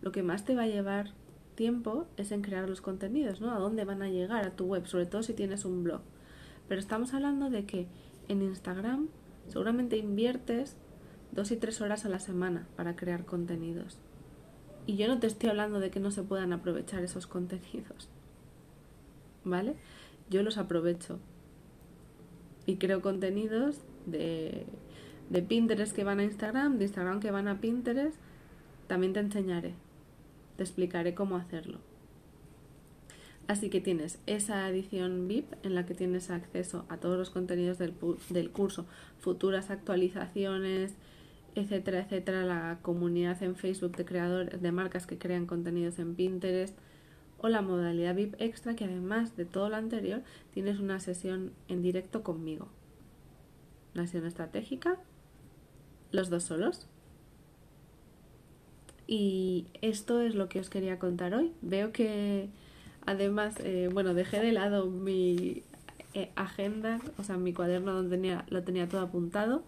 Lo 0.00 0.12
que 0.12 0.22
más 0.22 0.44
te 0.44 0.54
va 0.54 0.62
a 0.62 0.68
llevar 0.68 1.12
tiempo 1.54 2.06
es 2.16 2.32
en 2.32 2.42
crear 2.42 2.68
los 2.68 2.80
contenidos, 2.80 3.40
¿no? 3.40 3.52
A 3.52 3.58
dónde 3.58 3.84
van 3.84 4.02
a 4.02 4.08
llegar 4.08 4.44
a 4.44 4.56
tu 4.56 4.66
web, 4.66 4.86
sobre 4.86 5.06
todo 5.06 5.22
si 5.22 5.34
tienes 5.34 5.64
un 5.64 5.84
blog. 5.84 6.00
Pero 6.68 6.80
estamos 6.80 7.14
hablando 7.14 7.50
de 7.50 7.64
que 7.64 7.86
en 8.28 8.42
Instagram 8.42 9.08
seguramente 9.48 9.96
inviertes 9.96 10.76
dos 11.32 11.50
y 11.50 11.56
tres 11.56 11.80
horas 11.80 12.04
a 12.04 12.08
la 12.08 12.18
semana 12.18 12.66
para 12.76 12.96
crear 12.96 13.24
contenidos. 13.24 13.98
Y 14.86 14.96
yo 14.96 15.08
no 15.08 15.18
te 15.18 15.26
estoy 15.26 15.50
hablando 15.50 15.80
de 15.80 15.90
que 15.90 16.00
no 16.00 16.10
se 16.10 16.22
puedan 16.22 16.52
aprovechar 16.52 17.02
esos 17.02 17.26
contenidos. 17.26 18.08
¿Vale? 19.44 19.76
Yo 20.30 20.42
los 20.42 20.58
aprovecho. 20.58 21.18
Y 22.66 22.76
creo 22.76 23.02
contenidos 23.02 23.80
de, 24.06 24.66
de 25.30 25.42
Pinterest 25.42 25.94
que 25.94 26.04
van 26.04 26.20
a 26.20 26.24
Instagram, 26.24 26.78
de 26.78 26.84
Instagram 26.84 27.20
que 27.20 27.30
van 27.30 27.48
a 27.48 27.60
Pinterest. 27.60 28.16
También 28.86 29.12
te 29.12 29.20
enseñaré. 29.20 29.74
Te 30.56 30.62
explicaré 30.62 31.14
cómo 31.14 31.36
hacerlo. 31.36 31.78
Así 33.46 33.68
que 33.68 33.80
tienes 33.80 34.18
esa 34.26 34.66
edición 34.68 35.28
VIP 35.28 35.52
en 35.62 35.74
la 35.74 35.84
que 35.84 35.94
tienes 35.94 36.30
acceso 36.30 36.86
a 36.88 36.96
todos 36.96 37.18
los 37.18 37.28
contenidos 37.28 37.76
del, 37.76 37.94
del 38.30 38.50
curso, 38.50 38.86
futuras 39.20 39.70
actualizaciones, 39.70 40.94
etcétera, 41.54 42.00
etcétera, 42.00 42.44
la 42.44 42.78
comunidad 42.80 43.42
en 43.42 43.54
Facebook 43.54 43.96
de 43.96 44.06
creadores 44.06 44.62
de 44.62 44.72
marcas 44.72 45.06
que 45.06 45.18
crean 45.18 45.46
contenidos 45.46 45.98
en 45.98 46.14
Pinterest 46.14 46.76
o 47.38 47.48
la 47.48 47.62
modalidad 47.62 48.14
VIP 48.14 48.34
extra 48.38 48.74
que 48.74 48.84
además 48.84 49.36
de 49.36 49.44
todo 49.44 49.68
lo 49.68 49.76
anterior 49.76 50.22
tienes 50.52 50.78
una 50.78 51.00
sesión 51.00 51.52
en 51.68 51.82
directo 51.82 52.22
conmigo. 52.22 52.68
Una 53.94 54.04
sesión 54.06 54.26
estratégica, 54.26 54.98
los 56.10 56.30
dos 56.30 56.44
solos. 56.44 56.88
Y 59.06 59.66
esto 59.82 60.20
es 60.20 60.34
lo 60.34 60.48
que 60.48 60.60
os 60.60 60.70
quería 60.70 60.98
contar 60.98 61.34
hoy. 61.34 61.52
Veo 61.60 61.92
que 61.92 62.48
además, 63.06 63.56
eh, 63.60 63.90
bueno, 63.92 64.14
dejé 64.14 64.40
de 64.40 64.52
lado 64.52 64.86
mi 64.86 65.62
eh, 66.14 66.30
agenda, 66.36 67.00
o 67.18 67.24
sea, 67.24 67.36
mi 67.36 67.52
cuaderno 67.52 67.92
donde 67.92 68.16
tenía, 68.16 68.44
lo 68.48 68.62
tenía 68.62 68.88
todo 68.88 69.02
apuntado 69.02 69.64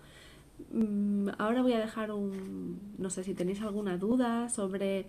Mm, 0.70 1.28
ahora 1.38 1.62
voy 1.62 1.72
a 1.74 1.78
dejar 1.78 2.10
un, 2.12 2.80
no 2.98 3.10
sé 3.10 3.24
si 3.24 3.34
tenéis 3.34 3.60
alguna 3.62 3.98
duda 3.98 4.48
sobre 4.48 5.06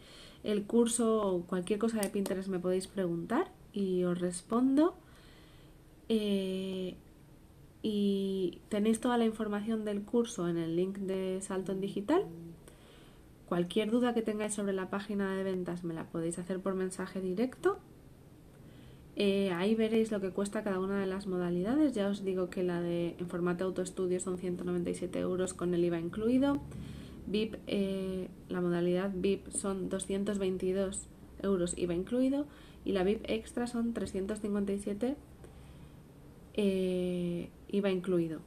el 0.51 0.63
curso 0.63 1.21
o 1.21 1.41
cualquier 1.43 1.79
cosa 1.79 1.99
de 1.99 2.09
Pinterest 2.09 2.49
me 2.49 2.59
podéis 2.59 2.87
preguntar 2.87 3.51
y 3.73 4.03
os 4.03 4.19
respondo. 4.19 4.95
Eh, 6.09 6.95
y 7.83 8.59
tenéis 8.69 8.99
toda 8.99 9.17
la 9.17 9.25
información 9.25 9.85
del 9.85 10.01
curso 10.01 10.47
en 10.47 10.57
el 10.57 10.75
link 10.75 10.97
de 10.97 11.39
Salto 11.41 11.71
en 11.71 11.81
Digital. 11.81 12.25
Cualquier 13.47 13.91
duda 13.91 14.13
que 14.13 14.21
tengáis 14.21 14.53
sobre 14.53 14.73
la 14.73 14.89
página 14.89 15.35
de 15.35 15.43
ventas 15.43 15.83
me 15.83 15.93
la 15.93 16.05
podéis 16.05 16.39
hacer 16.39 16.59
por 16.59 16.73
mensaje 16.73 17.21
directo 17.21 17.79
eh, 19.19 19.49
ahí 19.51 19.73
veréis 19.73 20.11
lo 20.11 20.21
que 20.21 20.29
cuesta 20.29 20.63
cada 20.63 20.79
una 20.79 20.99
de 20.99 21.07
las 21.07 21.25
modalidades. 21.25 21.93
Ya 21.93 22.07
os 22.07 22.23
digo 22.23 22.51
que 22.51 22.61
la 22.61 22.81
de 22.81 23.15
en 23.17 23.27
formato 23.27 23.65
autoestudio 23.65 24.19
son 24.19 24.37
197 24.37 25.17
euros 25.19 25.55
con 25.55 25.73
el 25.73 25.83
IVA 25.83 25.99
incluido. 25.99 26.59
VIP, 27.27 27.55
eh, 27.67 28.29
la 28.49 28.61
modalidad 28.61 29.11
VIP 29.13 29.49
son 29.49 29.89
222 29.89 31.07
euros 31.43 31.77
IVA 31.77 31.93
incluido. 31.93 32.45
Y 32.85 32.93
la 32.93 33.03
VIP 33.03 33.29
extra 33.29 33.67
son 33.67 33.93
357 33.93 35.15
eh, 36.57 37.49
IVA 37.69 37.91
incluido. 37.91 38.41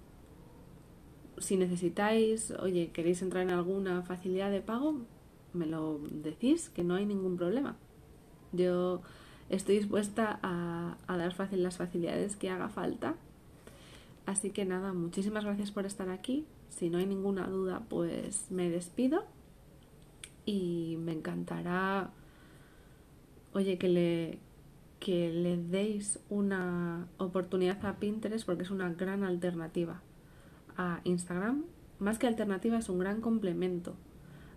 Si 1.39 1.57
necesitáis, 1.57 2.51
oye, 2.51 2.91
queréis 2.93 3.23
entrar 3.23 3.45
en 3.45 3.51
alguna 3.51 4.03
facilidad 4.03 4.51
de 4.51 4.61
pago, 4.61 4.97
me 5.53 5.67
lo 5.67 6.01
decís, 6.11 6.69
que 6.71 6.85
no 6.85 6.97
hay 6.97 7.07
ningún 7.07 7.37
problema. 7.37 7.77
Yo 8.53 9.01
estoy 9.49 9.77
dispuesta 9.77 10.39
a, 10.43 10.97
dar 11.07 11.33
fácil 11.35 11.63
las 11.63 11.77
facilidades 11.77 12.37
que 12.37 12.51
haga 12.51 12.69
falta. 12.69 13.15
Así 14.27 14.51
que 14.51 14.65
nada, 14.65 14.93
muchísimas 14.93 15.45
gracias 15.45 15.71
por 15.71 15.87
estar 15.87 16.09
aquí. 16.11 16.45
Si 16.71 16.89
no 16.89 16.99
hay 16.99 17.07
ninguna 17.07 17.47
duda, 17.47 17.83
pues 17.89 18.47
me 18.51 18.71
despido. 18.71 19.25
Y 20.47 20.97
me 21.01 21.13
encantará, 21.13 22.11
oye, 23.53 23.77
que 23.79 23.89
le, 23.89 24.39
que 24.99 25.31
le 25.31 25.57
deis 25.57 26.19
una 26.31 27.07
oportunidad 27.19 27.85
a 27.85 27.97
Pinterest 27.97 28.47
porque 28.47 28.63
es 28.63 28.71
una 28.71 28.91
gran 28.93 29.23
alternativa 29.23 30.01
a 30.77 31.01
Instagram. 31.05 31.65
Más 31.99 32.19
que 32.19 32.27
alternativa, 32.27 32.79
es 32.79 32.89
un 32.89 32.99
gran 32.99 33.21
complemento 33.21 33.95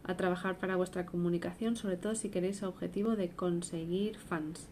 a 0.03 0.15
trabajar 0.15 0.57
para 0.57 0.75
vuestra 0.75 1.05
comunicación, 1.05 1.75
sobre 1.75 1.97
todo 1.97 2.15
si 2.15 2.29
queréis 2.29 2.61
el 2.61 2.69
objetivo 2.69 3.15
de 3.15 3.29
conseguir 3.29 4.17
fans. 4.17 4.69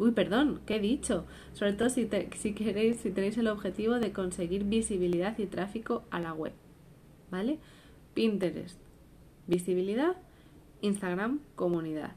Uy, 0.00 0.12
perdón, 0.12 0.62
¿qué 0.64 0.76
he 0.76 0.80
dicho? 0.80 1.26
Sobre 1.52 1.74
todo 1.74 1.90
si, 1.90 2.08
si 2.34 2.54
queréis, 2.54 3.00
si 3.00 3.10
tenéis 3.10 3.36
el 3.36 3.48
objetivo 3.48 4.00
de 4.00 4.12
conseguir 4.12 4.64
visibilidad 4.64 5.38
y 5.38 5.44
tráfico 5.44 6.04
a 6.10 6.20
la 6.20 6.32
web. 6.32 6.54
¿Vale? 7.30 7.58
Pinterest, 8.14 8.80
visibilidad, 9.46 10.16
Instagram, 10.80 11.40
comunidad. 11.54 12.12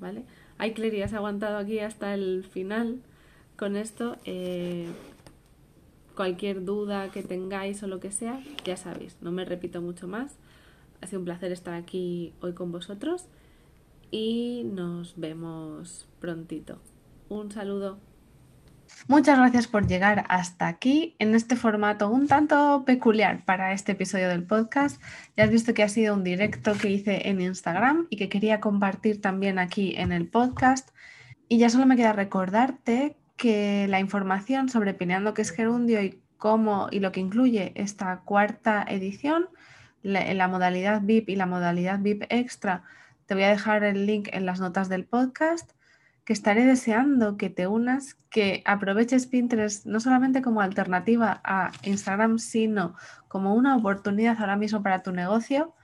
¿Vale? 0.00 0.24
Hay 0.58 0.72
Clary, 0.72 1.02
has 1.02 1.12
aguantado 1.12 1.58
aquí 1.58 1.78
hasta 1.78 2.12
el 2.12 2.42
final 2.42 3.00
con 3.56 3.76
esto. 3.76 4.16
Eh, 4.24 4.88
cualquier 6.16 6.64
duda 6.64 7.12
que 7.12 7.22
tengáis 7.22 7.84
o 7.84 7.86
lo 7.86 8.00
que 8.00 8.10
sea, 8.10 8.42
ya 8.64 8.76
sabéis, 8.76 9.16
no 9.20 9.30
me 9.30 9.44
repito 9.44 9.80
mucho 9.80 10.08
más. 10.08 10.34
Ha 11.00 11.06
sido 11.06 11.20
un 11.20 11.24
placer 11.24 11.52
estar 11.52 11.74
aquí 11.74 12.32
hoy 12.40 12.52
con 12.52 12.72
vosotros 12.72 13.28
y 14.10 14.64
nos 14.64 15.18
vemos 15.18 16.08
prontito. 16.20 16.80
Un 17.28 17.50
saludo. 17.50 17.98
Muchas 19.06 19.38
gracias 19.38 19.66
por 19.66 19.86
llegar 19.86 20.24
hasta 20.28 20.68
aquí 20.68 21.14
en 21.18 21.34
este 21.34 21.56
formato 21.56 22.10
un 22.10 22.26
tanto 22.26 22.84
peculiar 22.84 23.44
para 23.44 23.72
este 23.72 23.92
episodio 23.92 24.28
del 24.28 24.44
podcast. 24.44 25.00
Ya 25.36 25.44
has 25.44 25.50
visto 25.50 25.74
que 25.74 25.82
ha 25.82 25.88
sido 25.88 26.14
un 26.14 26.24
directo 26.24 26.72
que 26.74 26.90
hice 26.90 27.28
en 27.28 27.40
Instagram 27.40 28.06
y 28.10 28.16
que 28.16 28.28
quería 28.28 28.60
compartir 28.60 29.20
también 29.20 29.58
aquí 29.58 29.94
en 29.96 30.12
el 30.12 30.28
podcast. 30.28 30.90
Y 31.48 31.58
ya 31.58 31.70
solo 31.70 31.86
me 31.86 31.96
queda 31.96 32.12
recordarte 32.12 33.16
que 33.36 33.86
la 33.88 34.00
información 34.00 34.68
sobre 34.68 34.92
Pineando 34.92 35.34
que 35.34 35.42
es 35.42 35.50
Gerundio 35.50 36.02
y 36.02 36.20
cómo 36.36 36.88
y 36.90 37.00
lo 37.00 37.10
que 37.12 37.20
incluye 37.20 37.72
esta 37.76 38.20
cuarta 38.20 38.84
edición, 38.88 39.48
en 40.02 40.38
la 40.38 40.48
modalidad 40.48 41.02
VIP 41.02 41.30
y 41.30 41.36
la 41.36 41.46
modalidad 41.46 42.00
VIP 42.00 42.24
extra, 42.28 42.84
te 43.30 43.34
voy 43.34 43.44
a 43.44 43.50
dejar 43.50 43.84
el 43.84 44.06
link 44.06 44.28
en 44.32 44.44
las 44.44 44.58
notas 44.58 44.88
del 44.88 45.06
podcast, 45.06 45.70
que 46.24 46.32
estaré 46.32 46.64
deseando 46.64 47.36
que 47.36 47.48
te 47.48 47.68
unas, 47.68 48.16
que 48.28 48.60
aproveches 48.66 49.28
Pinterest 49.28 49.86
no 49.86 50.00
solamente 50.00 50.42
como 50.42 50.62
alternativa 50.62 51.40
a 51.44 51.70
Instagram, 51.84 52.40
sino 52.40 52.96
como 53.28 53.54
una 53.54 53.76
oportunidad 53.76 54.36
ahora 54.40 54.56
mismo 54.56 54.82
para 54.82 55.04
tu 55.04 55.12
negocio 55.12 55.76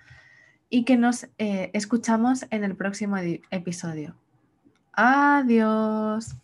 y 0.69 0.85
que 0.85 0.97
nos 0.97 1.29
eh, 1.39 1.71
escuchamos 1.73 2.47
en 2.51 2.65
el 2.65 2.75
próximo 2.75 3.17
episodio. 3.17 4.17
Adiós. 4.93 6.35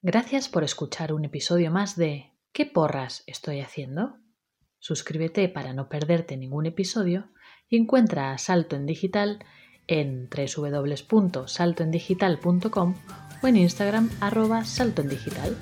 Gracias 0.00 0.48
por 0.48 0.62
escuchar 0.62 1.12
un 1.12 1.24
episodio 1.24 1.72
más 1.72 1.96
de 1.96 2.30
¿Qué 2.52 2.66
porras 2.66 3.24
estoy 3.26 3.58
haciendo? 3.58 4.18
Suscríbete 4.78 5.48
para 5.48 5.72
no 5.72 5.88
perderte 5.88 6.36
ningún 6.36 6.66
episodio 6.66 7.32
y 7.68 7.78
encuentra 7.78 8.30
a 8.30 8.38
Salto 8.38 8.76
en 8.76 8.86
Digital 8.86 9.44
en 9.86 10.28
www.saltoendigital.com 10.28 12.94
o 13.42 13.46
en 13.46 13.56
Instagram 13.56 14.10
arroba 14.20 14.64
saltoendigital. 14.64 15.56